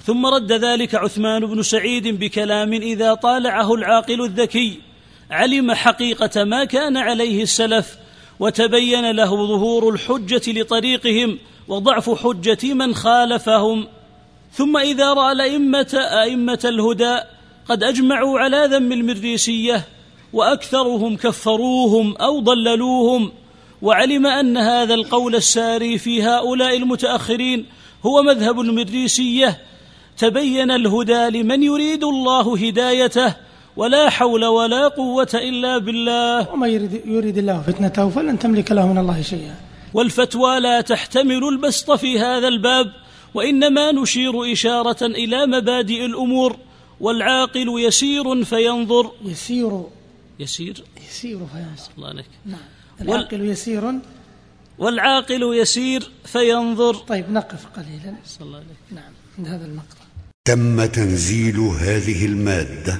[0.08, 4.82] ظن رد ذلك عثمان بن سعيد بكلام إذا طالعه العاقل الذكي.
[5.32, 7.98] علم حقيقة ما كان عليه السلف
[8.40, 13.88] وتبين له ظهور الحجة لطريقهم وضعف حجة من خالفهم.
[14.54, 17.20] ثم إذا رأى الأئمة أئمة الهدى
[17.70, 19.84] قد أجمعوا على ذم المريسية
[20.34, 23.32] وأكثرهم كفروهم أو ضللوهم.
[23.82, 27.66] وعلم أن هذا القول الساري في هؤلاء المتأخرين
[28.06, 29.62] هو مذهب المريسية.
[30.18, 33.36] تبين الهدى لمن يريد الله هدايته
[33.76, 36.50] ولا حول ولا قوة إلا بالله.
[36.50, 39.56] وما يريد, يريد الله فتنته فلن تملك له من الله شيئا.
[39.94, 42.92] والفتوى لا تحتمل البسط في هذا الباب
[43.34, 46.58] وإنما نشير إشارة إلى مبادئ الأمور
[47.00, 49.12] والعاقل يسير فينظر.
[49.26, 49.84] يسير.
[50.40, 51.92] يسير؟ يسير فينظر.
[51.98, 52.26] الله عليك.
[52.46, 52.60] نعم.
[53.02, 53.50] العاقل وال...
[53.50, 53.94] يسير.
[54.78, 56.96] والعاقل يسير فينظر.
[56.96, 58.16] طيب نقف قليلا.
[58.26, 60.06] صلى الله عليك نعم عند هذا المقطع.
[60.46, 63.00] تم تنزيل هذه المادة.